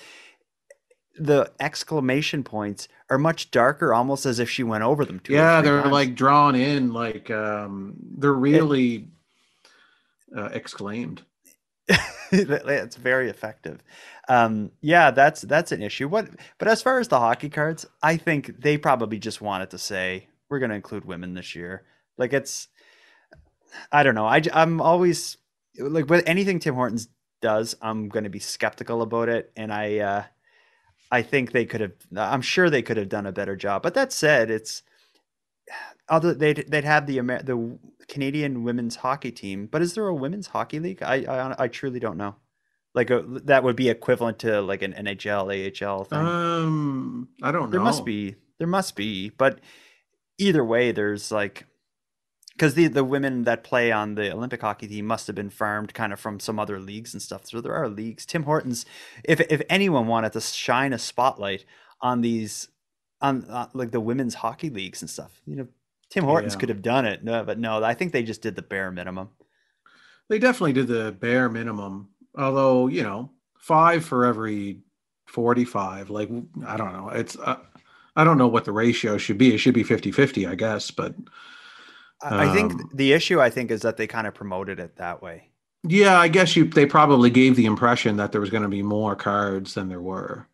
[1.19, 5.19] the exclamation points are much darker, almost as if she went over them.
[5.19, 5.91] Two or yeah, they're times.
[5.91, 9.07] like drawn in, like um, they're really
[10.35, 11.23] uh, exclaimed.
[12.31, 13.83] it's very effective.
[14.27, 16.07] Um, yeah, that's that's an issue.
[16.07, 19.77] What, but as far as the hockey cards, I think they probably just wanted to
[19.77, 21.83] say we're going to include women this year.
[22.17, 22.67] Like it's,
[23.91, 24.25] I don't know.
[24.25, 25.37] I I am always
[25.79, 27.09] like with anything Tim Hortons
[27.41, 30.23] does, I'm going to be skeptical about it, and I uh,
[31.11, 31.93] I think they could have.
[32.15, 33.81] I'm sure they could have done a better job.
[33.81, 34.83] But that said, it's
[36.07, 39.67] other they'd they'd have the Amer- the Canadian women's hockey team.
[39.67, 41.01] But is there a women's hockey league?
[41.01, 42.35] I I, I truly don't know.
[42.95, 46.19] Like a, that would be equivalent to like an NHL, AHL thing.
[46.19, 47.69] Um, I don't know.
[47.69, 48.35] there must be.
[48.57, 49.29] There must be.
[49.29, 49.59] But
[50.39, 51.65] either way, there's like
[52.59, 55.93] because the the women that play on the Olympic hockey team must have been farmed
[55.93, 57.45] kind of from some other leagues and stuff.
[57.45, 58.25] So there are leagues.
[58.25, 58.85] Tim Hortons,
[59.23, 61.63] if if anyone wanted to shine a spotlight
[62.01, 62.67] on these
[63.21, 65.67] on uh, like the women's hockey leagues and stuff, you know,
[66.09, 66.59] Tim Hortons Yeah.
[66.59, 67.23] could have done it.
[67.23, 69.29] No, but no, I think they just did the bare minimum.
[70.27, 72.09] They definitely did the bare minimum.
[72.37, 74.81] Although, you know, five for every
[75.27, 76.09] 45.
[76.09, 76.29] Like,
[76.67, 77.09] I don't know.
[77.09, 77.57] It's, uh,
[78.15, 79.53] I don't know what the ratio should be.
[79.53, 80.91] It should be 50 50, I guess.
[80.91, 81.15] But
[82.21, 84.95] I, I think Um, the issue I think is that they kind of promoted it
[84.97, 85.49] that way.
[85.83, 88.83] yeah, I guess you, they probably gave the impression that there was going to be
[88.83, 90.47] more cards than there were.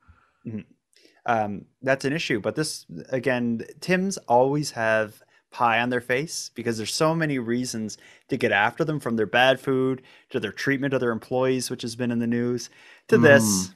[1.26, 2.40] um, that's an issue.
[2.40, 7.98] But this again, Tim's always have pie on their face because there's so many reasons
[8.28, 11.82] to get after them from their bad food to their treatment of their employees, which
[11.82, 12.70] has been in the news,
[13.08, 13.74] to this.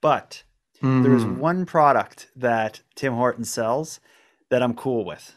[0.00, 0.44] But
[0.82, 1.38] there is Mhm.
[1.38, 4.00] one product that Tim Horton sells
[4.50, 5.34] that I'm cool with.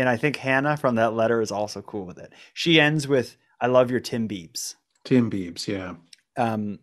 [0.00, 2.32] And I think Hannah from that letter is also cool with it.
[2.54, 4.76] She ends with, I love your Tim Biebs.
[5.04, 5.96] Tim Biebs, yeah.
[6.38, 6.78] Um,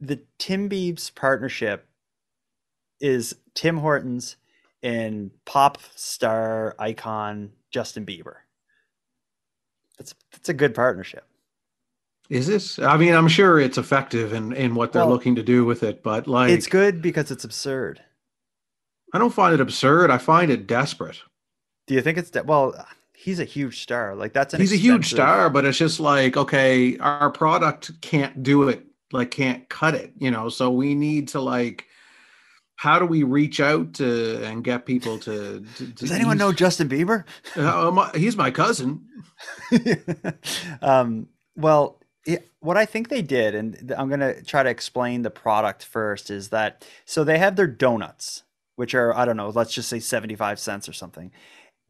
[0.00, 1.86] the Tim Biebs partnership
[3.00, 4.34] is Tim Hortons
[4.82, 8.34] and pop star icon Justin Bieber.
[9.96, 11.24] That's that's a good partnership.
[12.28, 12.80] Is this?
[12.80, 15.84] I mean, I'm sure it's effective in, in what they're Well, looking to do with
[15.84, 18.02] it, but like, it's good because it's absurd.
[19.14, 20.10] I don't find it absurd.
[20.10, 21.22] I find it desperate.
[21.86, 22.74] Do you think it's de- well?
[23.14, 24.14] He's a huge star.
[24.14, 28.42] Like that's an He's a huge star, but it's just like, okay, our product can't
[28.42, 30.48] do it, like can't cut it, you know.
[30.48, 31.86] So we need to like,
[32.76, 35.60] how do we reach out to and get people to?
[35.60, 37.24] to, to Does anyone know Justin Bieber?
[37.56, 39.06] Uh, my- he's my cousin.
[40.82, 45.22] um, well, it, what I think they did, and I'm going to try to explain
[45.22, 48.42] the product first, is that so they have their donuts,
[48.74, 51.32] which are, I don't know, let's just say 75 cents or something.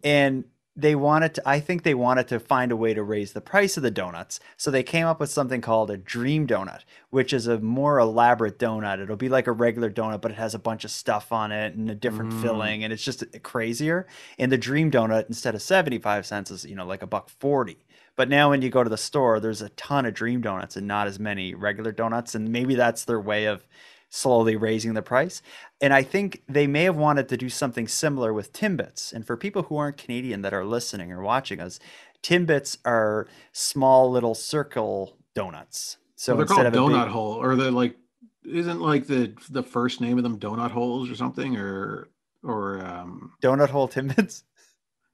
[0.02, 0.44] And
[0.78, 3.78] they wanted to i think they wanted to find a way to raise the price
[3.78, 4.38] of the donuts.
[4.58, 8.58] So they came up with something called a dream donut which is a more elaborate
[8.58, 9.00] donut.
[9.02, 11.74] It'll be like a regular donut but it has a bunch of stuff on it
[11.74, 12.42] and a different Mm.
[12.42, 14.06] filling and it's just crazier.
[14.38, 17.78] And the dream donut instead of 75 cents is you know like a buck 40
[18.14, 20.86] but now when you go to the store there's a ton of dream donuts and
[20.86, 23.66] not as many regular donuts and maybe that's their way of
[24.08, 25.42] slowly raising the price.
[25.80, 29.12] And I think they may have wanted to do something similar with Timbits.
[29.12, 31.78] And for people who aren't Canadian that are listening or watching us,
[32.22, 35.98] Timbits are small little circle donuts.
[36.16, 37.96] So So they're called of donut big- hole, or they're like,
[38.44, 42.08] isn't like the the first name of them donut holes or something, or
[42.44, 44.42] or um donut hole Timbits.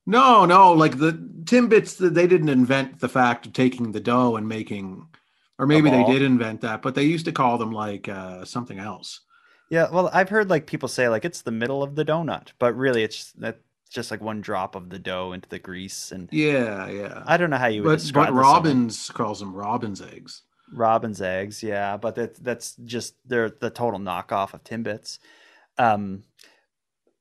[0.05, 1.12] No, no, like the
[1.45, 5.07] Timbits, th- they didn't invent the fact of taking the dough and making,
[5.59, 8.78] or maybe they did invent that, but they used to call them like uh, something
[8.78, 9.20] else.
[9.70, 12.76] Yeah, well, I've heard like people say like it's the middle of the donut, but
[12.76, 13.59] really it's that's
[13.90, 17.22] just like one drop of the dough into the grease and Yeah, yeah.
[17.26, 18.34] I don't know how you would But, describe but.
[18.34, 20.42] Robin's calls them Robin's eggs.
[20.74, 25.18] Robin's eggs, yeah, but that that's just they're the total knockoff of Timbits.
[25.78, 26.22] Um,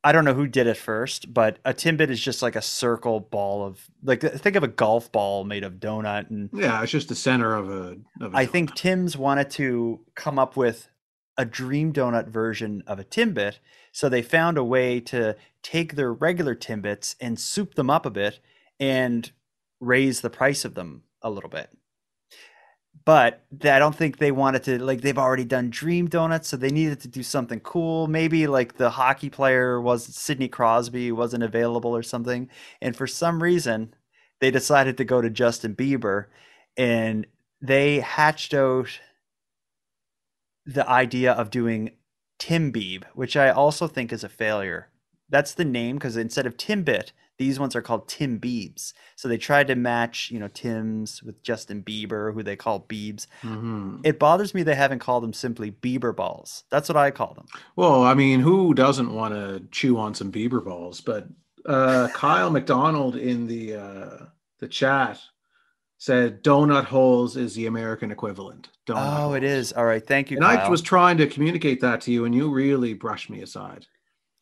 [0.04, 3.20] I don't know who did it first, but a Timbit is just like a circle
[3.20, 7.10] ball of like think of a golf ball made of donut, and Yeah, it's just
[7.10, 7.98] the center of a.
[8.20, 10.90] Of a I think Tim's wanted to come up with
[11.38, 13.60] a dream donut version of a Timbit,
[13.92, 18.12] so they found a way to take their regular Timbits and soup them up a
[18.12, 18.40] bit
[18.80, 19.32] and
[19.80, 21.70] raise the price of them a little bit.
[23.04, 26.70] But I don't think they wanted to like they've already done dream donuts, so they
[26.70, 28.08] needed to do something cool.
[28.08, 32.50] Maybe like the hockey player was Sidney Crosby wasn't available or something,
[32.82, 33.94] and for some reason
[34.40, 36.26] they decided to go to Justin Bieber,
[36.78, 37.26] and
[37.62, 39.00] they hatched out
[40.66, 41.92] the idea of doing
[42.38, 44.90] Tim Bieb, which I also think is a failure.
[45.30, 48.94] That's the name because instead of Timbit, these ones are called Tim Biebs.
[49.16, 53.26] So they tried to match, you know, Tim's with Justin Bieber, who they call Biebs.
[53.42, 54.00] Mhm.
[54.04, 56.66] It bothers me they haven't called them simply Bieber balls.
[56.70, 57.48] That's what I call them.
[57.76, 61.02] Well, I mean, who doesn't want to chew on some Bieber balls?
[61.02, 61.30] But
[61.66, 64.18] uh, Kyle McDonald in the uh,
[64.60, 65.20] the chat
[65.98, 68.70] said donut holes is the American equivalent.
[68.88, 69.74] Donut oh, it is.
[69.74, 70.06] All right.
[70.06, 70.38] Thank you.
[70.38, 73.88] and I was trying to communicate that to you, and you really brushed me aside.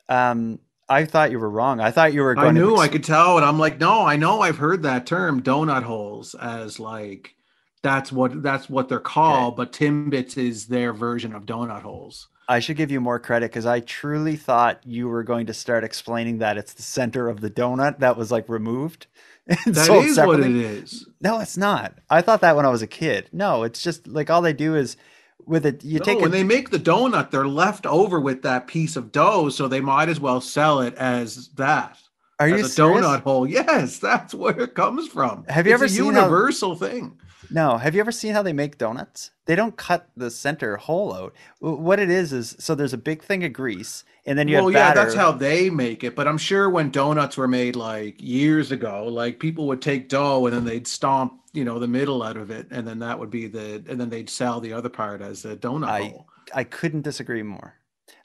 [0.10, 0.60] um,
[0.90, 1.80] I thought you were wrong.
[1.80, 4.16] I thought you were going I knew I could tell, and I'm like, no, I
[4.16, 7.36] know I've heard that term, donut holes, as like
[7.84, 9.56] that's what that's what they're called.
[9.56, 12.28] But Timbits is their version of donut holes.
[12.48, 15.84] I should give you more credit because I truly thought you were going to start
[15.84, 19.06] explaining that it's the center of the donut that was like removed.
[19.48, 20.66] and That is what it separately.
[20.66, 21.06] is.
[21.22, 22.00] No, it's not.
[22.10, 23.30] I thought that when I was a kid.
[23.32, 24.98] No, it's just like all they do is
[25.46, 25.84] with it.
[25.84, 28.96] You no, take when a, they make the donut, they're left over with that piece
[28.96, 31.98] of dough, so they might as well sell it as that.
[32.40, 33.06] Are as you a serious?
[33.06, 33.48] donut hole?
[33.48, 35.44] Yes, that's where it comes from.
[35.50, 37.20] Have you It's ever a seen how- universal thing?
[37.50, 39.32] No, have you ever seen how they make donuts?
[39.46, 41.34] They don't cut the center hole out.
[41.60, 44.66] What it is is so there's a big thing of grease, and then you well,
[44.66, 45.00] have yeah, batter.
[45.02, 46.16] that's how they make it.
[46.16, 50.46] But I'm sure when donuts were made like years ago, like people would take dough
[50.46, 53.32] and then they'd stomp, you know, the middle out of it, and then that would
[53.32, 56.28] be the, and then they'd sell the other part as a donut I hole.
[56.54, 57.76] I couldn't disagree more.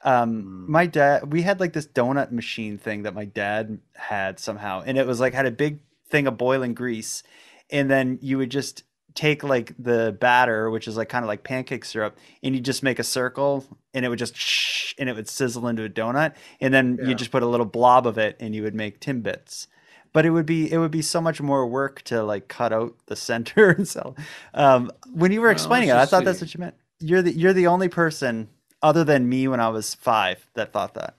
[0.02, 0.66] Um, Hmm.
[0.66, 4.98] my dad, we had like this donut machine thing that my dad had somehow, and
[4.98, 7.22] it was like had a big thing of boiling grease,
[7.70, 8.84] and then you would just
[9.14, 12.82] take like the batter, which is like kind of like pancake syrup, and you just
[12.82, 16.34] make a circle, and it would just shh, and it would sizzle into a donut,
[16.60, 17.02] and then Yeah.
[17.02, 19.66] you just put a little blob of it, and you would make timbits.
[20.12, 22.94] But it would be it would be so much more work to like cut out
[23.06, 24.16] the center and sell.
[24.54, 26.74] Um, when you were Well, explaining it, I thought that's what you meant.
[27.00, 28.48] You're the you're the only person
[28.82, 31.16] other than me when I was five that thought that.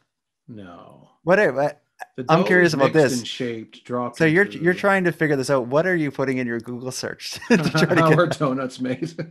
[0.48, 1.82] No, What?
[2.18, 3.24] Are- what the I'm curious about this.
[3.26, 3.82] shaped.
[4.16, 5.68] So you're you're trying to figure this out.
[5.68, 8.80] What are you putting in your Google search to try to how get- are donuts
[8.80, 9.14] made?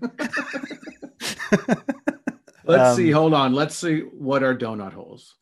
[2.66, 3.12] Let's see.
[3.12, 3.52] Um, Hold on.
[3.54, 4.00] Let's see.
[4.00, 5.34] What are donut holes?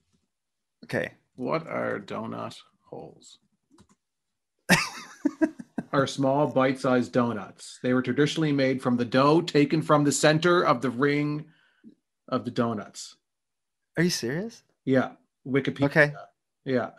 [0.84, 1.12] Okay.
[1.36, 2.57] What are donut
[2.90, 3.38] holes?
[5.93, 7.78] are small bite-sized donuts.
[7.82, 11.45] They were traditionally made from the dough taken from the center of the ring
[12.28, 13.16] of the donuts.
[13.97, 14.62] Are you serious?
[14.84, 15.11] Yeah.
[15.47, 15.84] Wikipedia.
[15.84, 16.12] Okay.
[16.64, 16.90] Yeah.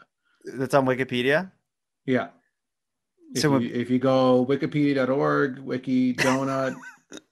[0.46, 1.52] That's on Wikipedia.
[2.06, 2.30] Yeah.
[3.34, 6.76] If, So you, if you go wikipedia.org, wiki donut,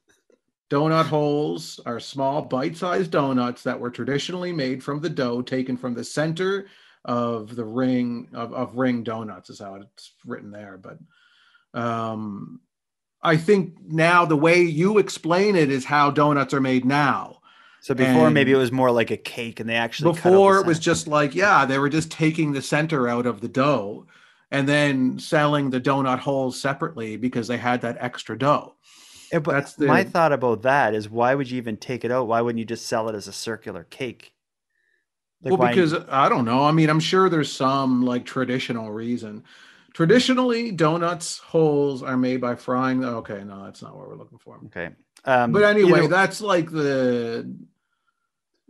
[0.70, 5.94] donut holes are small bite-sized donuts that were traditionally made from the dough taken from
[5.94, 6.68] the center
[7.06, 10.80] of the ring of, of ring donuts is how it's written there.
[10.82, 12.62] But um,
[13.22, 17.41] I think now the way you explain it is how donuts are made now.
[17.82, 20.58] So before And- maybe it was more like a cake, and they actually the before
[20.60, 24.06] it was just like yeah they were just taking the center out of the dough
[24.52, 28.76] and then selling the donut holes separately because they had that extra dough.
[29.34, 32.12] Yeah, but That's the- my thought about that is why would you even take it
[32.12, 32.28] out?
[32.28, 34.34] Why wouldn't you just sell it as a circular cake?
[35.42, 36.64] Like, well, why- because I don't know.
[36.66, 39.44] I mean, I'm sure there's some like traditional reason.
[39.94, 43.04] Traditionally, donuts holes are made by frying.
[43.04, 44.60] Okay, no, that's not what we're looking for.
[44.68, 44.90] okay.
[45.26, 47.54] Um, but anyway, either- that's like the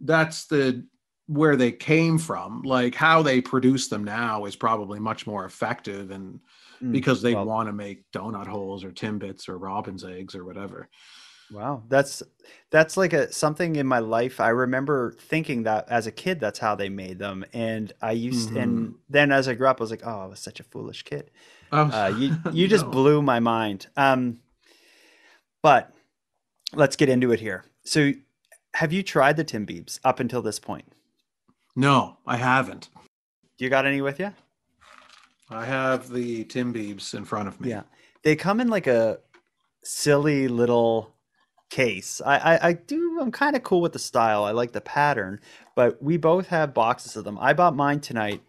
[0.04, 0.86] that's the
[1.28, 2.64] where they came from.
[2.64, 6.40] Like how they produce them now is probably much more effective, and
[6.82, 10.44] Mm, because they well- want to make donut holes or timbits or robin's eggs or
[10.44, 10.90] whatever.
[11.52, 12.24] Wow, that's
[12.70, 14.40] that's like a something in my life.
[14.40, 18.56] I remember thinking that as a kid, that's how they made them, and I used
[18.56, 21.04] and then as I grew up, I was like, oh, I was such a foolish
[21.04, 21.30] kid.
[21.72, 23.88] Oh, Uh, you you just blew my mind.
[23.98, 24.40] Um,
[25.62, 25.94] but
[26.74, 27.66] let's get into it here.
[27.84, 28.14] So,
[28.76, 30.86] have you tried the Tim Biebs up until this point?
[31.76, 32.90] No, I haven't.
[33.58, 34.34] Do you got any with you?
[35.50, 37.70] I have the Tim Biebs in front of me.
[37.70, 37.84] Yeah,
[38.24, 39.20] they come in like a
[39.84, 41.14] silly little
[41.72, 42.22] case.
[42.24, 43.20] I I, I do.
[43.20, 44.44] I'm kind of cool with the style.
[44.44, 45.40] I like the pattern,
[45.76, 47.40] but we both have boxes of them.
[47.40, 48.42] I bought mine tonight.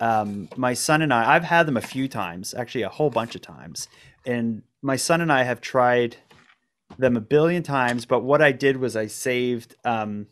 [0.00, 1.34] Um, my son and I.
[1.34, 3.88] I've had them a few times, actually a whole bunch of times,
[4.24, 6.16] and my son and I have tried
[6.96, 8.06] them a billion times.
[8.06, 9.76] But what I did was I saved.
[9.84, 10.28] Um,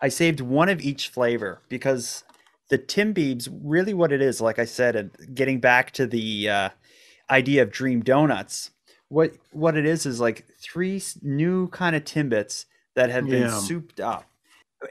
[0.00, 2.22] I saved one of each flavor because
[2.68, 6.48] the Tim Biebs, really what it is, like I said, and getting back to the
[6.48, 6.68] uh,
[7.30, 8.70] idea of dream donuts,
[9.08, 13.58] what what it is is like three new kind of Timbits that have been Yeah.
[13.58, 14.24] souped up.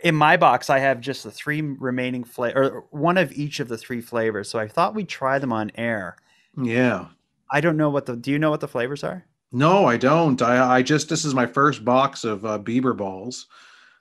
[0.04, 3.70] In my box, I have just the three remaining flavor, or one of each of
[3.70, 4.50] the three flavors.
[4.50, 6.18] So I thought we'd try them on air.
[6.62, 7.08] Yeah.
[7.50, 8.16] I don't know what the.
[8.18, 9.24] Do you know what the flavors are?
[9.54, 10.42] No, I don't.
[10.42, 13.48] I I just this is my first box of uh, Bieber balls.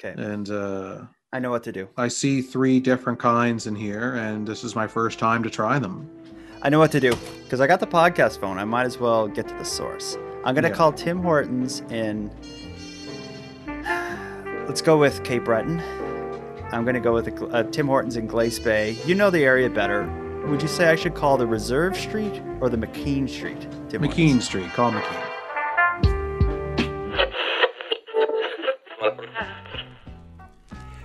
[0.01, 0.21] Okay.
[0.21, 1.03] And uh
[1.33, 1.89] I know what to do.
[1.97, 5.79] I see three different kinds in here and this is my first time to try
[5.79, 6.09] them.
[6.63, 7.13] I know what to do
[7.45, 8.59] because I got the podcast phone.
[8.59, 10.17] I might as well get to the source.
[10.45, 10.75] I'm gonna Yeah.
[10.75, 12.31] call Tim Hortons in.
[14.67, 15.81] Let's go with Cape Breton.
[16.73, 18.97] I'm gonna go with a, uh, Tim Hortons in Glace Bay.
[19.07, 20.09] You know the area better.
[20.49, 23.67] Would you say I should call the Reserve Street or the McKean Street?
[23.89, 24.45] Tim Hortons?
[24.45, 25.33] Street, call McKean.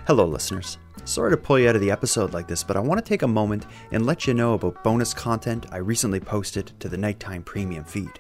[0.07, 0.77] Hello, listeners.
[1.03, 3.23] Sorry to pull you out of the episode like this, but I want to take
[3.23, 7.43] a moment and let you know about bonus content I recently posted to the Nighttime
[7.43, 8.19] Premium feed.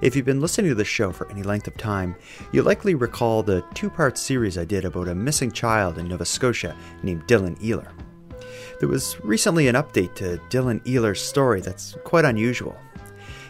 [0.00, 2.16] If you've been listening to the show for any length of time,
[2.52, 6.24] you likely recall the two part series I did about a missing child in Nova
[6.24, 7.90] Scotia named Dylan Ehler.
[8.80, 12.76] There was recently an update to Dylan Ehler's story that's quite unusual.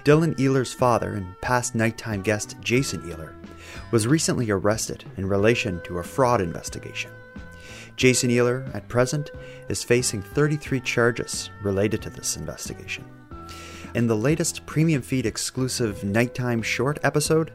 [0.05, 3.33] Dylan Ehler's father and past nighttime guest Jason Ehler
[3.91, 7.11] was recently arrested in relation to a fraud investigation.
[7.97, 9.31] Jason Ehler, at present,
[9.69, 13.05] is facing 33 charges related to this investigation.
[13.95, 17.53] In the latest premium feed exclusive nighttime short episode,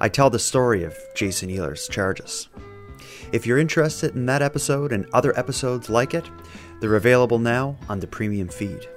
[0.00, 2.48] I tell the story of Jason Ehler's charges.
[3.32, 6.28] If you're interested in that episode and other episodes like it,
[6.80, 8.88] they're available now on the premium feed.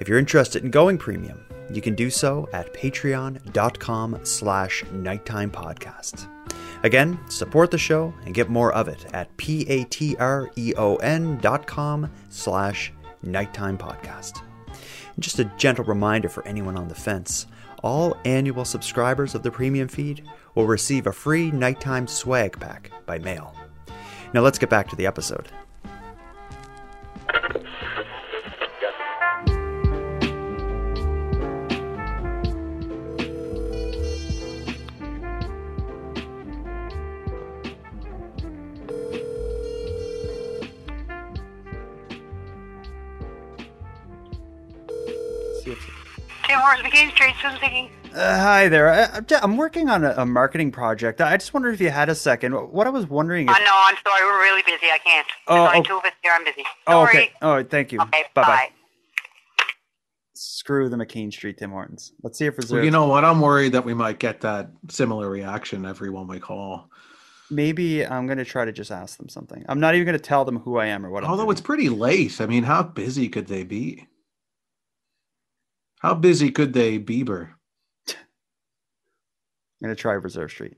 [0.00, 6.28] If you're interested in going premium, you can do so at patreon.com slash nighttime podcast.
[6.82, 9.78] Again, support the show and get more of it at p-a-t-r-e-o-n
[11.38, 12.92] dot com slash
[13.22, 14.42] nighttime podcast.
[15.18, 17.46] Just a gentle reminder for anyone on the fence,
[17.82, 20.24] all annual subscribers of the premium feed
[20.54, 23.54] will receive a free nighttime swag pack by mail.
[24.32, 25.48] Now let's get back to the episode.
[45.68, 45.90] See if
[46.46, 47.90] Tim Hortons, McKean Street, Susan speaking.
[48.14, 48.88] Uh, hi there.
[48.88, 51.20] I, I'm working on a, a marketing project.
[51.20, 52.52] I just wondered if you had a second.
[52.52, 53.50] What I was wondering.
[53.50, 54.24] If, Uh, no, I'm sorry.
[54.24, 54.86] We're really busy.
[54.90, 55.26] I can't.
[55.46, 55.82] Oh, There's only oh.
[55.82, 56.32] two of us here.
[56.34, 56.64] I'm busy.
[56.86, 57.18] oh, Sorry.
[57.18, 57.32] okay.
[57.42, 58.00] Oh, thank you.
[58.00, 58.46] Okay, bye bye.
[58.46, 58.68] bye.
[60.32, 62.12] Screw the McKean Street Tim Hortons.
[62.22, 62.70] Let's see if it's.
[62.70, 63.26] Well, you know what?
[63.26, 66.88] I'm worried that we might get that similar reaction every one we call.
[67.50, 69.66] Maybe I'm gonna try to just ask them something.
[69.68, 71.24] I'm not even gonna tell them who I am or what.
[71.24, 72.40] I'm Although it's pretty late.
[72.40, 74.06] I mean, how busy could they be?
[76.00, 77.54] How busy could they Bieber?
[78.08, 78.16] I'm
[79.82, 80.76] gonna try Reserve Street.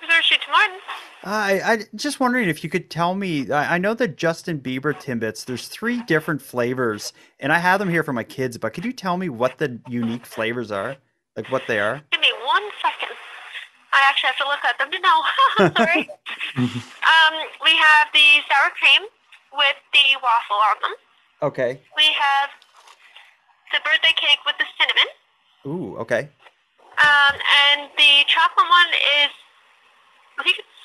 [0.00, 0.76] Reserve Street to Martin.
[1.24, 3.50] I I just wondering if you could tell me.
[3.50, 5.44] I, I know that Justin Bieber Timbits.
[5.44, 8.58] There's three different flavors, and I have them here for my kids.
[8.58, 10.96] But could you tell me what the unique flavors are?
[11.36, 12.00] Like what they are?
[12.12, 12.95] Give me one second.
[13.96, 15.18] I actually have to look at them to know.
[15.80, 16.04] Sorry.
[16.60, 17.34] um,
[17.64, 19.08] we have the sour cream
[19.56, 20.94] with the waffle on them.
[21.40, 21.80] Okay.
[21.96, 22.52] We have
[23.72, 25.08] the birthday cake with the cinnamon.
[25.64, 26.28] Ooh, okay.
[27.00, 29.32] Um, and the chocolate one is,
[30.38, 30.76] I think it's,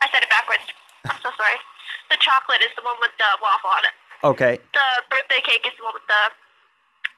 [0.00, 0.64] I said it backwards.
[1.08, 1.60] I'm so sorry.
[2.08, 3.96] The chocolate is the one with the waffle on it.
[4.24, 4.54] Okay.
[4.72, 6.22] The birthday cake is the one with the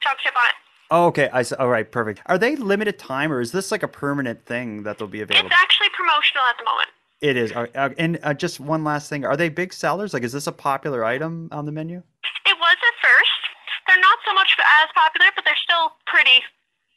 [0.03, 0.57] chocolate chip on it.
[0.89, 1.29] Oh, okay.
[1.33, 1.89] I all right.
[1.89, 2.21] Perfect.
[2.27, 5.47] Are they limited time or is this like a permanent thing that they'll be available?
[5.47, 6.89] It's actually promotional at the moment.
[7.19, 7.51] It is.
[7.51, 10.13] Uh, and uh, just one last thing: Are they big sellers?
[10.13, 11.97] Like, is this a popular item on the menu?
[11.97, 13.41] It was at first.
[13.87, 16.43] They're not so much as popular, but they're still pretty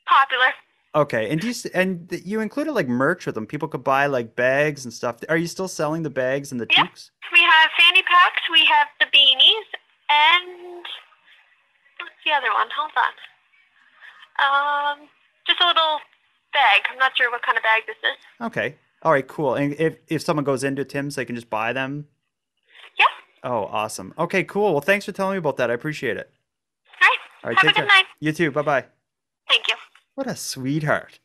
[0.06, 0.52] popular.
[0.94, 1.30] Okay.
[1.30, 3.46] And do you and you included like merch with them?
[3.46, 5.16] People could buy like bags and stuff.
[5.28, 7.10] Are you still selling the bags and the toques?
[7.32, 9.68] We have fanny packs, we have the beanies,
[10.10, 10.82] and
[12.02, 12.66] what's the other one?
[12.74, 13.14] Hold on.
[14.40, 15.08] Um,
[15.46, 15.98] just a little
[16.52, 16.82] bag.
[16.90, 18.46] I'm not sure what kind of bag this is.
[18.46, 18.76] Okay.
[19.02, 19.26] All right.
[19.26, 19.54] Cool.
[19.54, 22.08] And if if someone goes into Tim's, they can just buy them.
[22.98, 23.04] Yeah.
[23.44, 24.14] Oh, awesome.
[24.18, 24.44] Okay.
[24.44, 24.72] Cool.
[24.72, 25.70] Well, thanks for telling me about that.
[25.70, 26.30] I appreciate it.
[27.02, 27.18] All right.
[27.44, 27.58] All right.
[27.58, 27.96] Have a take good care.
[27.98, 28.04] night.
[28.20, 28.50] You too.
[28.50, 28.84] Bye bye.
[29.48, 29.74] Thank you.
[30.14, 31.18] What a sweetheart.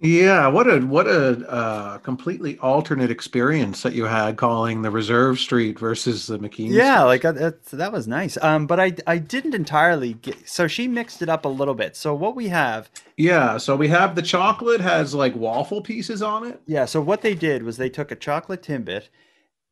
[0.00, 5.40] Yeah, what a what a uh, completely alternate experience that you had calling the Reserve
[5.40, 6.70] Street versus the McKean.
[6.70, 8.38] Yeah, like uh, that, that was nice.
[8.40, 10.48] Um, but I I didn't entirely get.
[10.48, 11.96] So she mixed it up a little bit.
[11.96, 16.46] So what we have, Yeah, so we have the chocolate has like waffle pieces on
[16.46, 16.60] it.
[16.66, 16.84] yeah.
[16.84, 19.08] So what they did was they took a chocolate timbit,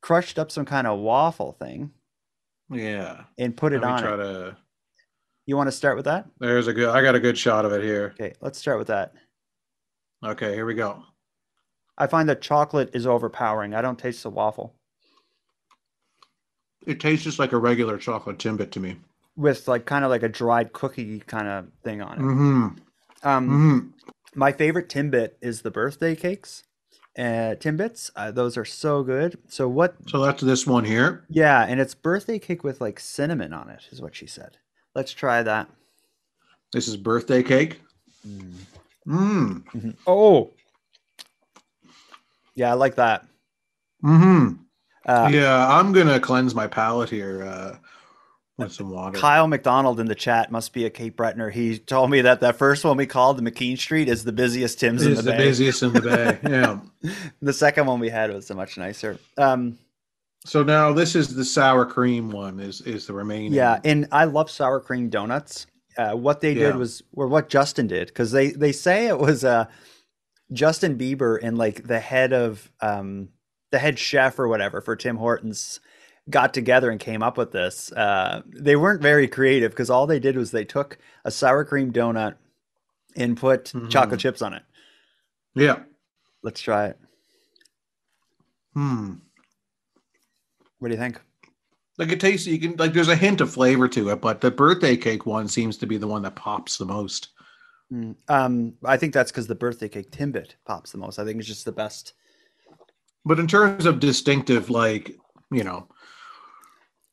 [0.02, 1.92] crushed up some kind of waffle thing,
[2.68, 3.24] Yeah.
[3.38, 4.16] and put it on try it.
[4.16, 4.56] to
[5.46, 6.26] You want to start with that?
[6.40, 8.12] There's a good I got a good shot of it here.
[8.20, 9.14] Okay, let's start with that.
[10.24, 11.02] Okay, here we go.
[11.98, 13.74] I find that chocolate is overpowering.
[13.74, 14.74] I don't taste the waffle
[16.86, 18.96] It tastes just like a regular chocolate timbit to me.
[19.34, 22.22] with like kind of like a dried cookie kind of thing on it.
[22.22, 22.66] Mm-hmm.
[23.28, 23.92] Um, Mhm.
[24.34, 26.62] my favorite Timbit is the birthday cakes.
[27.18, 29.38] Uh, Timbits, uh, those are so good.
[29.48, 29.94] So what?
[30.08, 31.24] So that's this one here.
[31.28, 34.56] Yeah, and it's birthday cake with like cinnamon on it, is what she said.
[34.94, 35.68] Let's try that.
[36.72, 37.80] This is birthday cake.
[38.26, 38.54] Mm.
[39.08, 40.52] Oh,
[42.54, 43.26] yeah, I like that.
[44.04, 44.54] Mm-hmm.
[45.04, 47.76] Uh, yeah, I'm gonna cleanse my palate here uh,
[48.58, 49.18] with some water.
[49.18, 51.52] Kyle McDonald in the chat must be a Cape Bretoner.
[51.52, 54.80] He told me that that first one we called the McKean Street is the busiest
[54.80, 55.38] Tim's in Is the, the bay.
[55.38, 56.38] busiest in the bay.
[56.50, 56.80] Yeah.
[57.40, 59.18] the second one we had was much nicer.
[59.38, 59.78] Um,
[60.44, 62.58] So now this is the sour cream one.
[62.58, 63.52] Is is the remaining?
[63.52, 65.66] Yeah, and I love sour cream donuts.
[65.96, 69.44] Uh, what they did was, or what Justin did, because they they say it was
[69.44, 69.64] uh,
[70.52, 73.30] Justin Bieber and like the head of um,
[73.70, 75.80] the head chef or whatever for Tim Hortons
[76.28, 77.92] got together and came up with this.
[77.92, 81.92] Uh, they weren't very creative because all they did was they took a sour cream
[81.92, 82.34] donut
[83.16, 84.62] and put chocolate chips on it.
[85.54, 85.80] Yeah.
[86.42, 86.98] Let's try it.
[88.74, 89.14] Hmm.
[90.78, 91.20] What do you think?
[91.98, 92.46] Like it tastes.
[92.46, 92.92] You can like.
[92.92, 95.96] There's a hint of flavor to it, but the birthday cake one seems to be
[95.96, 97.28] the one that pops the most.
[97.92, 101.18] Mm, Um, I think that's because the birthday cake Timbit pops the most.
[101.18, 102.12] I think it's just the best.
[103.24, 105.16] But in terms of distinctive, like
[105.50, 105.88] you know,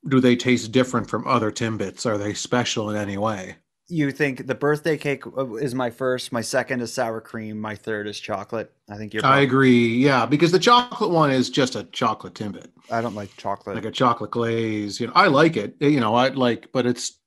[0.08, 2.04] do they taste different from other timbits?
[2.04, 3.56] Are they special in any way?
[3.88, 7.74] You think the birthday cake uh, is my first, my second is sour cream, my
[7.74, 8.72] third is chocolate.
[8.88, 9.24] I think you're.
[9.24, 9.96] I agree.
[9.96, 13.76] Yeah, because the chocolate one is just a chocolate timbit, I don't like chocolate.
[13.76, 15.00] like a chocolate glaze.
[15.00, 15.76] You know, I like it.
[15.80, 17.18] You know, I like, but it's.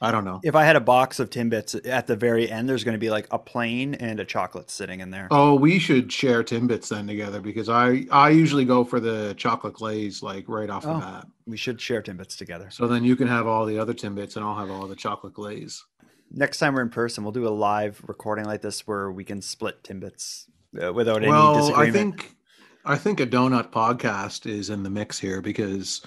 [0.00, 0.40] I don't know.
[0.44, 3.08] If I had a box of Timbits at the very end, there's going to be
[3.08, 5.28] like a plain and a chocolate sitting in there.
[5.30, 9.74] Oh, we should share timbits then together because I I usually go for the chocolate
[9.74, 11.26] glaze like right off the Oh, bat.
[11.46, 12.68] we should share Timbits together.
[12.70, 15.32] So then you can have all the other timbits and I'll have all the chocolate
[15.32, 15.84] glaze.
[16.30, 19.40] Next time we're in person, we'll do a live recording like this where we can
[19.40, 20.46] split Timbits
[20.82, 21.88] uh, without any well, disagreement.
[21.88, 22.36] I think
[22.84, 26.02] I think a donut podcast is in the mix here because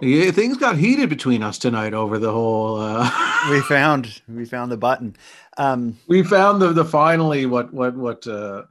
[0.00, 2.80] yeah, things got heated between us tonight over the whole.
[2.80, 3.10] Uh,
[3.50, 5.16] we found we found the button.
[5.56, 8.64] Um, we found the the finally what what what uh,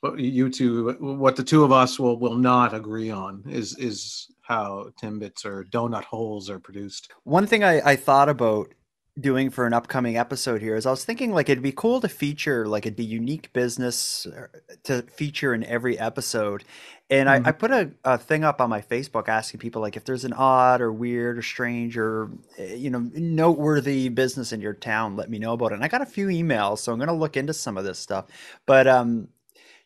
[0.00, 4.28] what you two what the two of us will will not agree on is is
[4.42, 7.10] how timbits or donut holes are produced.
[7.24, 8.72] One thing I, I thought about
[9.20, 12.08] doing for an upcoming episode here is I was thinking like it'd be cool to
[12.08, 14.46] feature like a the unique business uh,
[14.84, 16.64] to feature in every episode.
[17.10, 20.04] And I, I put a, a thing up on my Facebook asking people like if
[20.04, 24.72] there's an odd or weird or strange or uh, you know noteworthy business in your
[24.72, 25.74] town, let me know about it.
[25.74, 28.26] And I got a few emails, so I'm gonna look into some of this stuff.
[28.66, 29.28] But um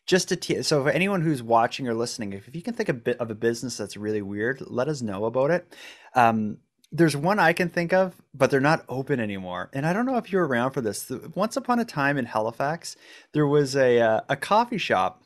[0.09, 2.89] just to te- so for anyone who's watching or listening, if, if you can think
[2.89, 5.71] a bit of a business that's really weird, let us know about it.
[6.15, 6.57] Um,
[6.91, 9.69] there's one I can think of, but they're not open anymore.
[9.71, 11.11] And I don't know if you're around for this.
[11.35, 12.95] Once upon a time in Halifax,
[13.33, 15.23] there was a uh, a coffee shop,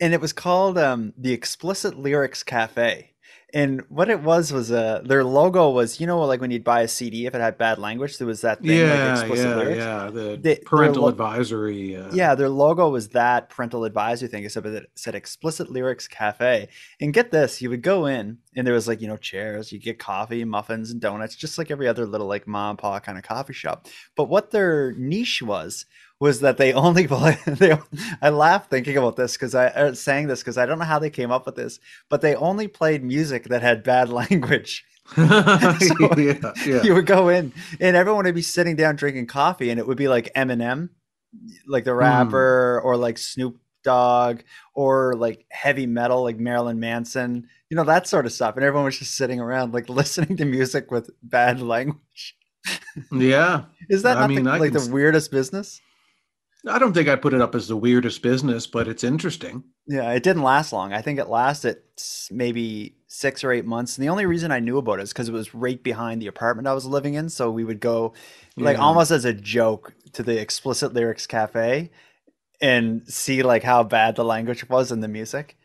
[0.00, 3.10] and it was called um, the Explicit Lyrics Cafe.
[3.52, 6.80] And what it was was uh, their logo was you know like when you'd buy
[6.80, 9.54] a CD if it had bad language there was that thing like Yeah, explicit yeah,
[9.54, 9.78] lyrics.
[9.78, 10.10] yeah.
[10.10, 11.96] The They- parental lo- advisory.
[11.96, 16.08] Uh, yeah, their logo was that parental advisory thing, except that it said explicit lyrics
[16.08, 16.68] cafe.
[17.00, 19.78] And get this, you would go in and there was like, you know, chairs, you
[19.78, 23.18] get coffee, muffins, and donuts, just like every other little like mom and pop kind
[23.18, 23.86] of coffee shop.
[24.16, 25.86] But what their niche was
[26.20, 27.76] was that they only play they
[28.22, 30.98] I laughed thinking about this because I uh, saying this because I don't know how
[30.98, 34.84] they came up with this, but they only played music that had bad language.
[35.14, 36.82] So yeah, yeah.
[36.82, 39.98] You would go in and everyone would be sitting down drinking coffee, and it would
[39.98, 40.88] be like Eminem,
[41.66, 44.40] like the rapper, or like Snoop Dogg,
[44.72, 48.56] or like heavy metal, like Marilyn Manson, you know, that sort of stuff.
[48.56, 52.36] And everyone was just sitting around, like listening to music with bad language.
[53.12, 53.64] Yeah.
[53.90, 55.80] Is that I not mean, the, like can the weirdest business?
[56.68, 59.64] I don't think I'd put it up as the weirdest business, but it's interesting.
[59.86, 60.92] Yeah, it didn't last long.
[60.94, 61.78] I think it lasted
[62.30, 63.96] maybe six or eight months.
[63.98, 66.26] And the only reason I knew about it is because it was right behind the
[66.26, 67.28] apartment I was living in.
[67.28, 68.14] So we would go,
[68.56, 68.82] like, Yeah.
[68.82, 71.90] almost as a joke to the Explicit Lyrics Cafe
[72.62, 75.58] and see, like, how bad the language was in the music.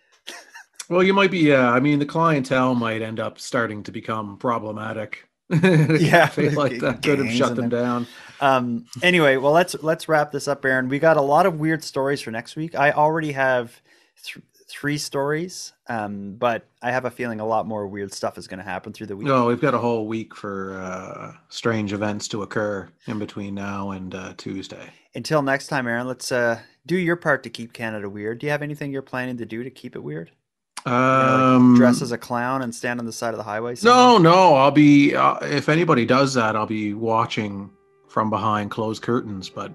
[0.90, 1.38] Well, you might be.
[1.40, 5.28] Yeah, I mean, the clientele might end up starting to become problematic.
[5.50, 8.08] Yeah, like that could have shut them then- down.
[8.42, 10.90] Um, anyway, well, let's let's wrap this up, Aaron.
[10.90, 12.76] We got a lot of weird stories for next week.
[12.76, 13.82] I already have
[14.24, 18.48] th- three stories, um, but I have a feeling a lot more weird stuff is
[18.48, 19.28] going to happen through the week.
[19.28, 23.92] No, we've got a whole week for uh, strange events to occur in between now
[23.92, 24.90] and uh, Tuesday.
[25.16, 28.40] Until next time, Aaron, let's uh, do your part to keep Canada weird.
[28.40, 30.32] Do you have anything you're planning to do to keep it weird?
[30.86, 33.44] You know, like Um, dress as a clown and stand on the side of the
[33.44, 33.76] highway?
[33.76, 33.94] singing?
[33.96, 35.14] No, no, I'll be.
[35.16, 37.70] Uh, if anybody does that, I'll be watching
[38.10, 39.50] from behind closed curtains.
[39.50, 39.72] But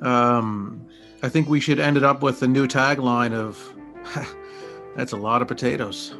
[0.00, 0.86] um,
[1.22, 3.74] I think we should end it up with the new tagline of
[4.96, 6.14] "That's a lot of potatoes."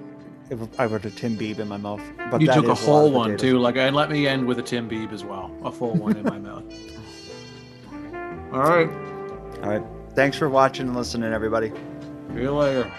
[0.49, 3.13] If I were to Tim Bieb in my mouth, but you took a whole of
[3.13, 3.41] one potatoes.
[3.53, 3.59] too.
[3.59, 6.23] Like, and let me end with a Tim Bieb as well, a full one in
[6.23, 6.65] my mouth.
[8.53, 8.89] All right.
[9.63, 9.83] All right.
[10.15, 11.73] Thanks for watching and listening, everybody.
[12.33, 12.93] See you later.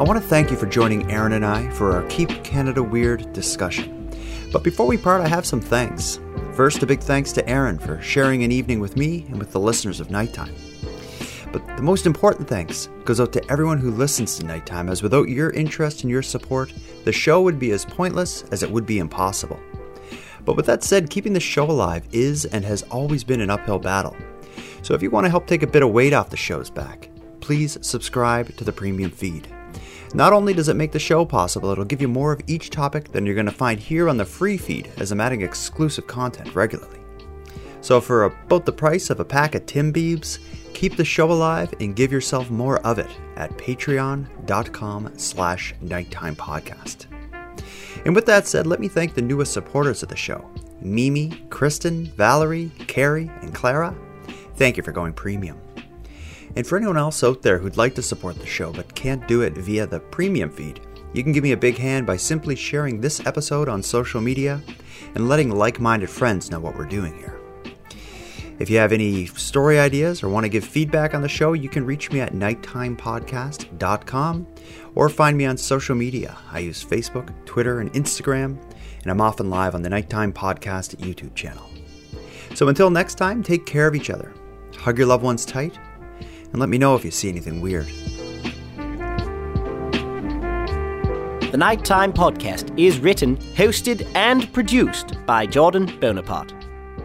[0.00, 3.34] I want to thank you for joining Aaron and I for our Keep Canada Weird
[3.34, 4.10] discussion.
[4.50, 6.18] But before we part, I have some thanks.
[6.54, 9.60] First, a big thanks to Aaron for sharing an evening with me and with the
[9.60, 10.54] listeners of Nighttime.
[11.52, 15.28] But the most important thanks goes out to everyone who listens to Nighttime, as without
[15.28, 16.72] your interest and your support,
[17.04, 19.60] the show would be as pointless as it would be impossible.
[20.46, 23.78] But with that said, keeping the show alive is and has always been an uphill
[23.78, 24.16] battle.
[24.80, 27.10] So if you want to help take a bit of weight off the show's back,
[27.40, 29.46] please subscribe to the premium feed.
[30.12, 33.12] Not only does it make the show possible, it'll give you more of each topic
[33.12, 36.54] than you're going to find here on the free feed as I'm adding exclusive content
[36.54, 36.98] regularly.
[37.80, 40.38] So for about the price of a pack of Tim Biebs,
[40.74, 47.06] keep the show alive and give yourself more of it at patreon.com slash nighttime podcast.
[48.04, 50.50] And with that said, let me thank the newest supporters of the show
[50.80, 53.94] Mimi, Kristen, Valerie, Carrie, and Clara.
[54.56, 55.60] Thank you for going premium.
[56.56, 59.42] And for anyone else out there who'd like to support the show but can't do
[59.42, 60.80] it via the premium feed,
[61.12, 64.60] you can give me a big hand by simply sharing this episode on social media
[65.14, 67.40] and letting like minded friends know what we're doing here.
[68.60, 71.70] If you have any story ideas or want to give feedback on the show, you
[71.70, 74.46] can reach me at nighttimepodcast.com
[74.94, 76.36] or find me on social media.
[76.52, 78.62] I use Facebook, Twitter, and Instagram,
[79.02, 81.70] and I'm often live on the Nighttime Podcast YouTube channel.
[82.54, 84.34] So until next time, take care of each other,
[84.76, 85.78] hug your loved ones tight,
[86.52, 87.86] and let me know if you see anything weird.
[91.50, 96.54] The Nighttime Podcast is written, hosted, and produced by Jordan Bonaparte.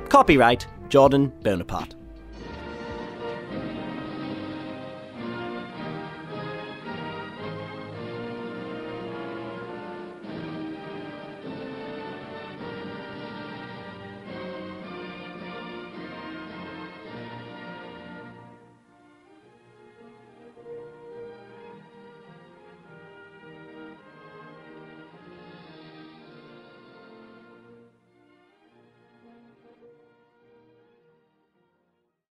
[0.08, 1.95] Copyright Jordan Bonaparte.